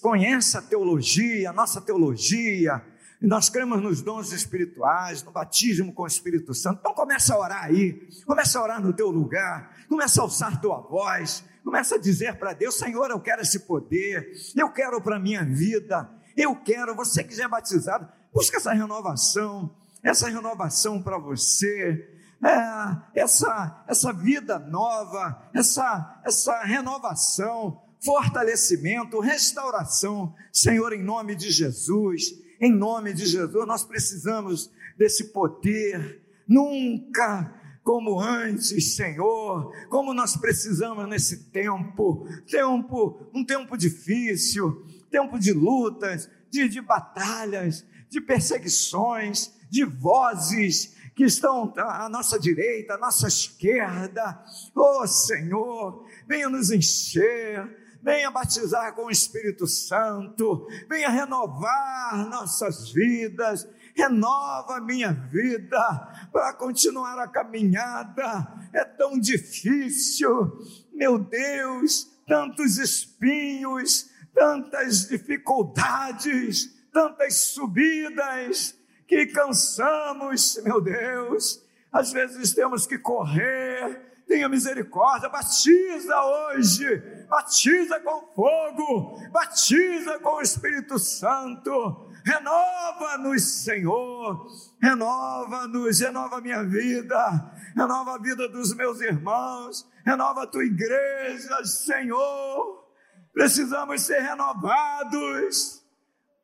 conhece 0.00 0.56
a 0.56 0.62
teologia, 0.62 1.50
a 1.50 1.52
nossa 1.52 1.80
teologia, 1.80 2.82
nós 3.20 3.48
cremos 3.48 3.80
nos 3.80 4.02
dons 4.02 4.32
espirituais, 4.32 5.22
no 5.22 5.30
batismo 5.30 5.92
com 5.92 6.02
o 6.02 6.06
Espírito 6.06 6.52
Santo. 6.54 6.80
Então 6.80 6.92
começa 6.92 7.34
a 7.34 7.38
orar 7.38 7.64
aí, 7.64 8.08
começa 8.26 8.58
a 8.58 8.62
orar 8.62 8.82
no 8.82 8.92
teu 8.92 9.10
lugar, 9.10 9.76
começa 9.88 10.20
a 10.20 10.24
alçar 10.24 10.60
tua 10.60 10.80
voz, 10.80 11.44
começa 11.62 11.94
a 11.94 11.98
dizer 11.98 12.36
para 12.36 12.52
Deus, 12.52 12.74
Senhor, 12.76 13.10
eu 13.10 13.20
quero 13.20 13.42
esse 13.42 13.60
poder, 13.60 14.32
eu 14.56 14.68
quero 14.70 15.00
para 15.00 15.20
minha 15.20 15.44
vida, 15.44 16.10
eu 16.36 16.56
quero, 16.56 16.96
você 16.96 17.26
já 17.30 17.44
é 17.44 17.48
batizado, 17.48 18.08
busca 18.32 18.56
essa 18.56 18.72
renovação, 18.72 19.74
essa 20.02 20.28
renovação 20.28 21.00
para 21.00 21.16
você, 21.16 22.08
é, 22.44 23.20
essa, 23.20 23.84
essa 23.86 24.12
vida 24.12 24.58
nova, 24.58 25.48
essa, 25.54 26.20
essa 26.24 26.60
renovação, 26.64 27.80
fortalecimento, 28.04 29.20
restauração. 29.20 30.34
Senhor, 30.52 30.92
em 30.92 31.02
nome 31.02 31.34
de 31.34 31.50
Jesus, 31.50 32.34
em 32.60 32.72
nome 32.72 33.12
de 33.12 33.26
Jesus, 33.26 33.66
nós 33.66 33.84
precisamos 33.84 34.70
desse 34.96 35.32
poder. 35.32 36.20
Nunca 36.46 37.60
como 37.82 38.20
antes, 38.20 38.94
Senhor, 38.94 39.72
como 39.88 40.14
nós 40.14 40.36
precisamos 40.36 41.08
nesse 41.08 41.50
tempo, 41.50 42.26
tempo, 42.48 43.26
um 43.34 43.44
tempo 43.44 43.76
difícil, 43.76 44.84
tempo 45.10 45.38
de 45.38 45.52
lutas, 45.52 46.30
de, 46.50 46.68
de 46.68 46.80
batalhas, 46.80 47.84
de 48.08 48.20
perseguições, 48.20 49.52
de 49.68 49.84
vozes 49.84 50.94
que 51.14 51.24
estão 51.24 51.72
à 51.76 52.08
nossa 52.08 52.38
direita, 52.38 52.94
à 52.94 52.98
nossa 52.98 53.26
esquerda. 53.26 54.44
Oh 54.74 55.06
Senhor, 55.06 56.06
venha 56.28 56.48
nos 56.48 56.70
encher, 56.70 57.81
venha 58.02 58.30
batizar 58.30 58.94
com 58.94 59.06
o 59.06 59.10
Espírito 59.10 59.66
Santo, 59.66 60.66
venha 60.88 61.08
renovar 61.08 62.28
nossas 62.28 62.90
vidas, 62.90 63.68
renova 63.94 64.80
minha 64.80 65.12
vida 65.12 66.28
para 66.32 66.52
continuar 66.54 67.18
a 67.18 67.28
caminhada. 67.28 68.68
É 68.72 68.84
tão 68.84 69.18
difícil, 69.18 70.52
meu 70.92 71.18
Deus, 71.18 72.10
tantos 72.26 72.78
espinhos, 72.78 74.10
tantas 74.34 75.08
dificuldades, 75.08 76.74
tantas 76.92 77.34
subidas 77.34 78.76
que 79.06 79.26
cansamos, 79.26 80.60
meu 80.64 80.80
Deus. 80.80 81.62
Às 81.92 82.12
vezes 82.12 82.54
temos 82.54 82.86
que 82.86 82.98
correr, 82.98 84.11
tenha 84.32 84.48
misericórdia, 84.48 85.28
batiza 85.28 86.22
hoje, 86.22 87.02
batiza 87.28 88.00
com 88.00 88.32
fogo, 88.34 89.20
batiza 89.30 90.18
com 90.20 90.36
o 90.36 90.40
Espírito 90.40 90.98
Santo, 90.98 92.08
renova-nos, 92.24 93.62
Senhor, 93.62 94.46
renova-nos, 94.80 96.00
renova 96.00 96.40
minha 96.40 96.64
vida, 96.64 97.52
renova 97.76 98.14
a 98.14 98.18
vida 98.18 98.48
dos 98.48 98.74
meus 98.74 99.02
irmãos, 99.02 99.86
renova 100.02 100.44
a 100.44 100.46
tua 100.46 100.64
igreja, 100.64 101.62
Senhor, 101.62 102.88
precisamos 103.34 104.00
ser 104.00 104.20
renovados, 104.20 105.84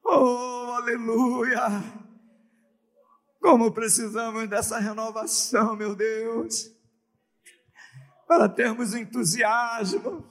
oh, 0.05 0.75
aleluia, 0.77 1.83
como 3.41 3.73
precisamos 3.73 4.47
dessa 4.47 4.79
renovação, 4.79 5.75
meu 5.75 5.95
Deus 5.95 6.77
para 8.29 8.47
termos 8.47 8.95
entusiasmo, 8.95 10.31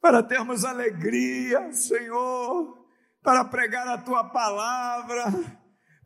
para 0.00 0.22
termos 0.22 0.64
alegria, 0.64 1.70
Senhor, 1.70 2.88
para 3.22 3.44
pregar 3.44 3.86
a 3.86 3.98
tua 3.98 4.24
palavra, 4.24 5.26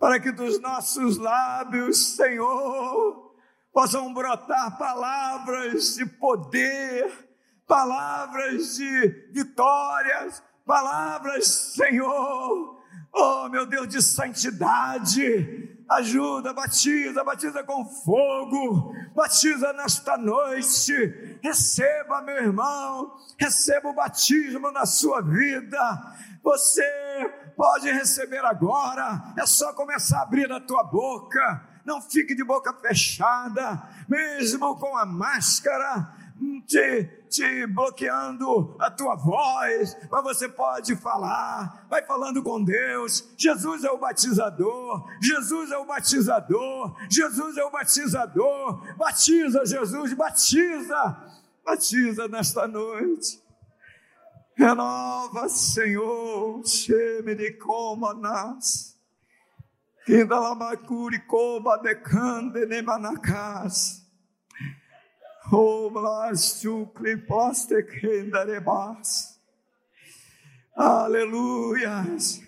para 0.01 0.19
que 0.19 0.33
dos 0.33 0.61
nossos 0.61 1.17
lábios, 1.17 2.17
Senhor, 2.17 3.37
possam 3.73 4.13
brotar 4.13 4.77
palavras 4.79 5.95
de 5.95 6.07
poder, 6.07 7.31
palavras 7.69 8.77
de 8.77 9.31
vitórias, 9.33 10.43
palavras, 10.67 11.47
Senhor, 11.77 12.83
oh 13.13 13.49
meu 13.49 13.65
Deus, 13.65 13.87
de 13.87 14.03
santidade, 14.03 15.80
ajuda, 15.91 16.53
batiza, 16.53 17.25
batiza 17.25 17.65
com 17.65 17.85
fogo, 17.85 18.95
batiza 19.15 19.73
nesta 19.73 20.17
noite, 20.17 21.39
receba, 21.43 22.23
meu 22.23 22.37
irmão, 22.37 23.17
receba 23.37 23.89
o 23.89 23.95
batismo 23.95 24.71
na 24.71 24.87
sua 24.87 25.21
vida, 25.21 26.17
você 26.45 26.85
pode 27.57 27.91
receber 27.91 28.45
agora, 28.45 29.35
é 29.37 29.45
só 29.45 29.73
começar 29.73 30.21
a 30.21 30.23
abrir 30.23 30.51
a 30.53 30.61
tua 30.61 30.85
boca, 30.85 31.69
não 31.85 32.01
fique 32.01 32.37
de 32.37 32.45
boca 32.45 32.73
fechada, 32.75 33.83
mesmo 34.09 34.77
com 34.79 34.97
a 34.97 35.05
máscara, 35.05 36.15
te, 36.67 37.05
te 37.29 37.67
bloqueando 37.67 38.75
a 38.79 38.91
tua 38.91 39.15
voz, 39.17 39.97
mas 40.11 40.23
você 40.23 40.49
pode 40.49 40.97
falar, 40.97 41.87
vai 41.89 42.05
falando 42.05 42.43
com 42.43 42.63
Deus. 42.63 43.29
Jesus 43.37 43.85
é 43.85 43.91
o 43.91 43.99
batizador, 43.99 45.05
Jesus 45.21 45.71
é 45.71 45.79
o 45.79 45.85
batizador, 45.85 46.97
Jesus 47.11 47.57
é 47.57 47.65
o 47.65 47.71
batizador. 47.71 48.97
Batiza, 48.97 49.65
Jesus, 49.65 50.15
batiza, 50.15 51.17
batiza 51.65 52.29
nesta 52.29 52.67
noite. 52.67 53.43
Renova, 54.57 55.49
Senhor, 55.49 56.63
chame-me 56.67 57.53
como 57.53 58.13
nas. 58.15 58.99
Kindalabakuri 60.07 61.21
koba 61.21 61.79
decande 61.79 62.67
nemanacas. 62.67 64.00
Kendarebas. 67.83 69.37
Aleluias. 70.77 72.41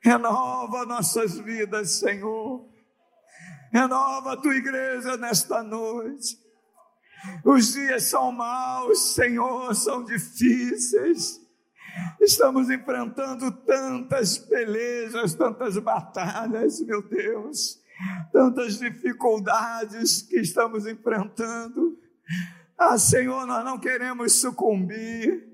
Renova 0.00 0.86
nossas 0.86 1.38
vidas, 1.38 1.98
Senhor. 1.98 2.66
Renova 3.70 4.32
a 4.32 4.36
tua 4.38 4.56
igreja 4.56 5.18
nesta 5.18 5.62
noite. 5.62 6.38
Os 7.44 7.74
dias 7.74 8.04
são 8.04 8.32
maus, 8.32 9.12
Senhor, 9.12 9.74
são 9.74 10.02
difíceis. 10.02 11.38
Estamos 12.18 12.70
enfrentando 12.70 13.52
tantas 13.52 14.38
pelejas, 14.38 15.34
tantas 15.34 15.76
batalhas, 15.76 16.80
meu 16.80 17.06
Deus, 17.06 17.78
tantas 18.32 18.78
dificuldades 18.78 20.22
que 20.22 20.40
estamos 20.40 20.86
enfrentando. 20.86 22.00
Ah, 22.78 22.98
Senhor, 22.98 23.46
nós 23.46 23.64
não 23.64 23.78
queremos 23.78 24.40
sucumbir, 24.40 25.46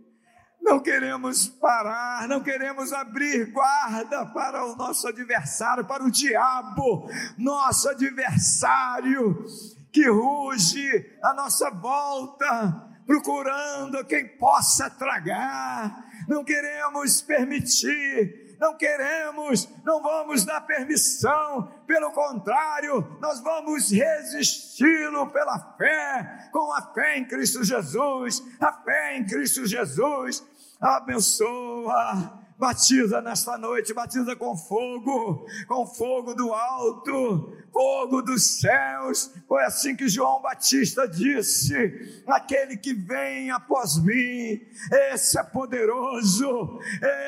não 0.60 0.80
queremos 0.80 1.46
parar, 1.48 2.26
não 2.28 2.42
queremos 2.42 2.92
abrir 2.92 3.52
guarda 3.52 4.26
para 4.26 4.64
o 4.66 4.76
nosso 4.76 5.08
adversário, 5.08 5.84
para 5.84 6.04
o 6.04 6.10
diabo, 6.10 7.08
nosso 7.38 7.88
adversário 7.88 9.44
que 9.92 10.08
ruge 10.08 11.18
à 11.22 11.34
nossa 11.34 11.70
volta, 11.70 12.88
procurando 13.06 14.04
quem 14.04 14.28
possa 14.36 14.90
tragar. 14.90 16.04
Não 16.28 16.44
queremos 16.44 17.22
permitir, 17.22 18.47
não 18.58 18.76
queremos, 18.76 19.68
não 19.84 20.02
vamos 20.02 20.44
dar 20.44 20.60
permissão, 20.62 21.72
pelo 21.86 22.10
contrário, 22.10 23.16
nós 23.20 23.40
vamos 23.40 23.90
resisti-lo 23.90 25.28
pela 25.30 25.58
fé, 25.76 26.50
com 26.52 26.72
a 26.72 26.82
fé 26.92 27.18
em 27.18 27.24
Cristo 27.24 27.62
Jesus, 27.62 28.42
a 28.60 28.72
fé 28.72 29.16
em 29.16 29.26
Cristo 29.26 29.66
Jesus, 29.66 30.44
abençoa 30.80 32.47
Batiza 32.58 33.20
nesta 33.20 33.56
noite, 33.56 33.94
batiza 33.94 34.34
com 34.34 34.56
fogo, 34.56 35.46
com 35.68 35.86
fogo 35.86 36.34
do 36.34 36.52
alto, 36.52 37.56
fogo 37.72 38.20
dos 38.20 38.58
céus. 38.58 39.32
Foi 39.46 39.62
assim 39.62 39.94
que 39.94 40.08
João 40.08 40.42
Batista 40.42 41.06
disse: 41.06 42.24
aquele 42.26 42.76
que 42.76 42.92
vem 42.92 43.48
após 43.52 44.02
mim, 44.02 44.60
esse 45.12 45.38
é 45.38 45.44
poderoso, 45.44 46.80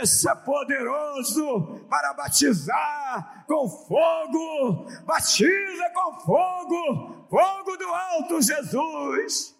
esse 0.02 0.28
é 0.28 0.34
poderoso 0.34 1.86
para 1.88 2.12
batizar 2.14 3.44
com 3.46 3.68
fogo, 3.68 4.86
batiza 5.06 5.90
com 5.94 6.20
fogo, 6.22 7.26
fogo 7.30 7.76
do 7.76 7.86
alto, 7.86 8.42
Jesus. 8.42 9.54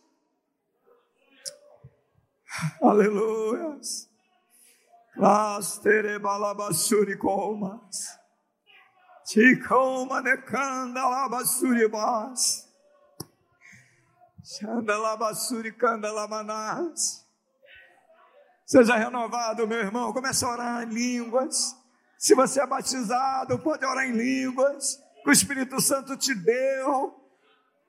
Aleluia. 2.82 3.78
Las 5.16 5.78
terebalabasuri 5.78 7.16
comas. 7.18 8.20
Ticoma 9.26 10.20
necanda 10.22 11.08
labasuri 11.08 11.88
bas. 11.88 12.66
Xandalabasuri 14.42 15.72
candalamanás. 15.72 17.24
Seja 18.66 18.96
renovado, 18.96 19.66
meu 19.66 19.78
irmão. 19.78 20.12
Comece 20.12 20.44
a 20.44 20.48
orar 20.48 20.82
em 20.82 20.92
línguas. 20.92 21.76
Se 22.18 22.34
você 22.34 22.60
é 22.60 22.66
batizado, 22.66 23.58
pode 23.58 23.84
orar 23.84 24.04
em 24.04 24.12
línguas. 24.12 24.96
Que 25.22 25.30
o 25.30 25.32
Espírito 25.32 25.80
Santo 25.80 26.16
te 26.16 26.34
deu. 26.34 27.14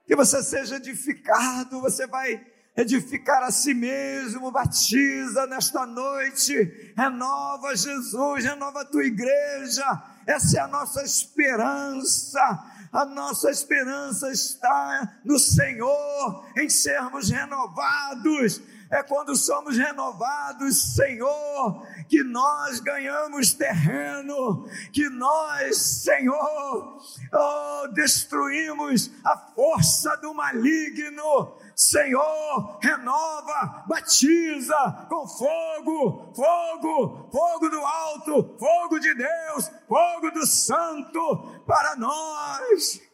Que 0.06 0.16
você 0.16 0.44
seja 0.44 0.76
edificado. 0.78 1.82
Você 1.82 2.06
vai 2.06 2.44
edificar 2.76 3.44
a 3.44 3.52
si 3.52 3.74
mesmo, 3.74 4.52
batiza 4.52 5.46
nesta 5.48 5.86
noite, 5.86 6.94
renova 6.96 7.76
Jesus, 7.76 8.46
renova 8.46 8.82
a 8.82 8.86
tua 8.86 9.04
igreja, 9.04 9.86
essa 10.26 10.58
é 10.58 10.62
a 10.62 10.68
nossa 10.68 11.04
esperança. 11.04 12.68
A 12.92 13.06
nossa 13.06 13.50
esperança 13.50 14.30
está 14.30 15.20
no 15.24 15.40
Senhor, 15.40 16.46
em 16.58 16.68
sermos 16.68 17.30
renovados. 17.30 18.62
É 18.92 19.02
quando 19.02 19.38
somos 19.38 19.78
renovados, 19.78 20.96
Senhor, 20.96 21.88
que 22.10 22.22
nós 22.24 22.82
ganhamos 22.82 23.54
terreno, 23.54 24.68
que 24.92 25.08
nós, 25.10 25.78
Senhor, 25.78 27.02
oh, 27.34 27.88
destruímos 27.94 29.10
a 29.24 29.38
força 29.38 30.18
do 30.18 30.34
maligno, 30.34 31.56
Senhor, 31.74 32.80
renova, 32.82 33.86
batiza 33.88 35.08
com 35.08 35.26
fogo, 35.26 36.34
fogo, 36.36 37.30
fogo 37.32 37.70
do 37.70 37.80
alto, 37.80 38.58
fogo 38.60 39.00
de 39.00 39.14
Deus, 39.14 39.72
fogo 39.88 40.32
do 40.32 40.46
Santo 40.46 41.62
para 41.66 41.96
nós. 41.96 43.11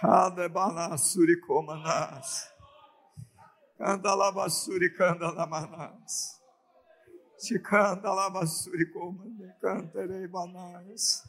Shadebalassuri 0.00 1.40
comanás. 1.40 2.46
Candalabassuri 3.76 4.94
candalamanás. 4.96 6.38
Chicandalabassuri 7.40 8.92
comandê 8.92 9.52
canterei 9.60 10.28
banás. 10.28 11.24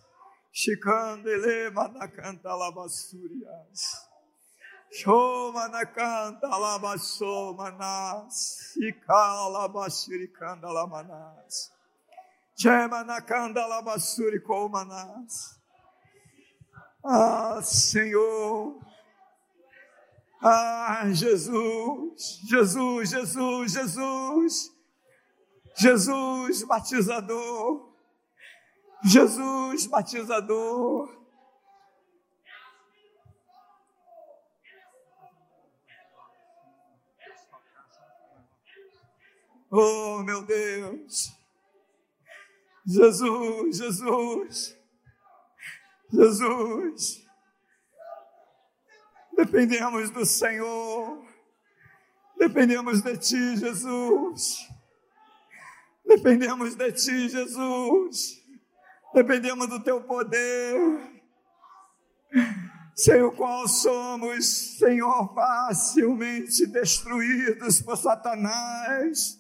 Shikandele 0.54 1.72
manakanta 1.72 2.54
labassurias. 2.54 4.08
Shomanakanta 4.92 6.48
labasso 6.48 7.56
manas. 7.58 8.70
Ah, 17.04 17.62
Senhor. 17.62 18.80
Ah, 20.42 21.04
Jesus, 21.12 22.40
Jesus, 22.48 23.10
Jesus, 23.10 23.74
Jesus, 23.74 24.72
Jesus, 25.78 26.64
batizador, 26.66 27.90
Jesus 29.04 29.88
batizador. 29.88 31.10
Oh, 39.72 40.24
meu 40.24 40.42
Deus. 40.44 41.32
Jesus, 42.88 43.78
Jesus. 43.78 44.79
Jesus. 46.12 47.26
Dependemos 49.36 50.10
do 50.10 50.26
Senhor. 50.26 51.26
Dependemos 52.38 53.02
de 53.02 53.18
Ti, 53.18 53.58
Jesus. 53.58 54.68
Dependemos 56.06 56.76
de 56.76 56.92
Ti, 56.92 57.30
Jesus 57.30 58.40
dependemos 59.14 59.68
do 59.68 59.80
teu 59.80 60.02
poder, 60.02 60.76
sem 62.96 63.22
o 63.22 63.32
qual 63.32 63.68
somos, 63.68 64.78
Senhor, 64.78 65.34
facilmente 65.34 66.68
destruídos 66.68 67.82
por 67.82 67.98
Satanás, 67.98 69.40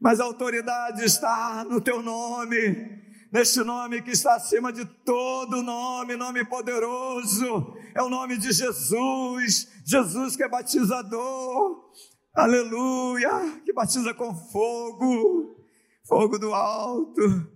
mas 0.00 0.20
a 0.20 0.24
autoridade 0.24 1.04
está 1.04 1.64
no 1.64 1.80
teu 1.80 2.02
nome, 2.02 3.03
neste 3.34 3.64
nome 3.64 4.00
que 4.00 4.12
está 4.12 4.36
acima 4.36 4.72
de 4.72 4.84
todo 4.84 5.60
nome, 5.60 6.14
nome 6.14 6.44
poderoso, 6.44 7.74
é 7.92 8.00
o 8.00 8.08
nome 8.08 8.38
de 8.38 8.52
Jesus, 8.52 9.68
Jesus 9.84 10.36
que 10.36 10.44
é 10.44 10.48
batizador, 10.48 11.90
aleluia, 12.32 13.60
que 13.64 13.72
batiza 13.72 14.14
com 14.14 14.32
fogo, 14.36 15.56
fogo 16.04 16.38
do 16.38 16.54
alto 16.54 17.53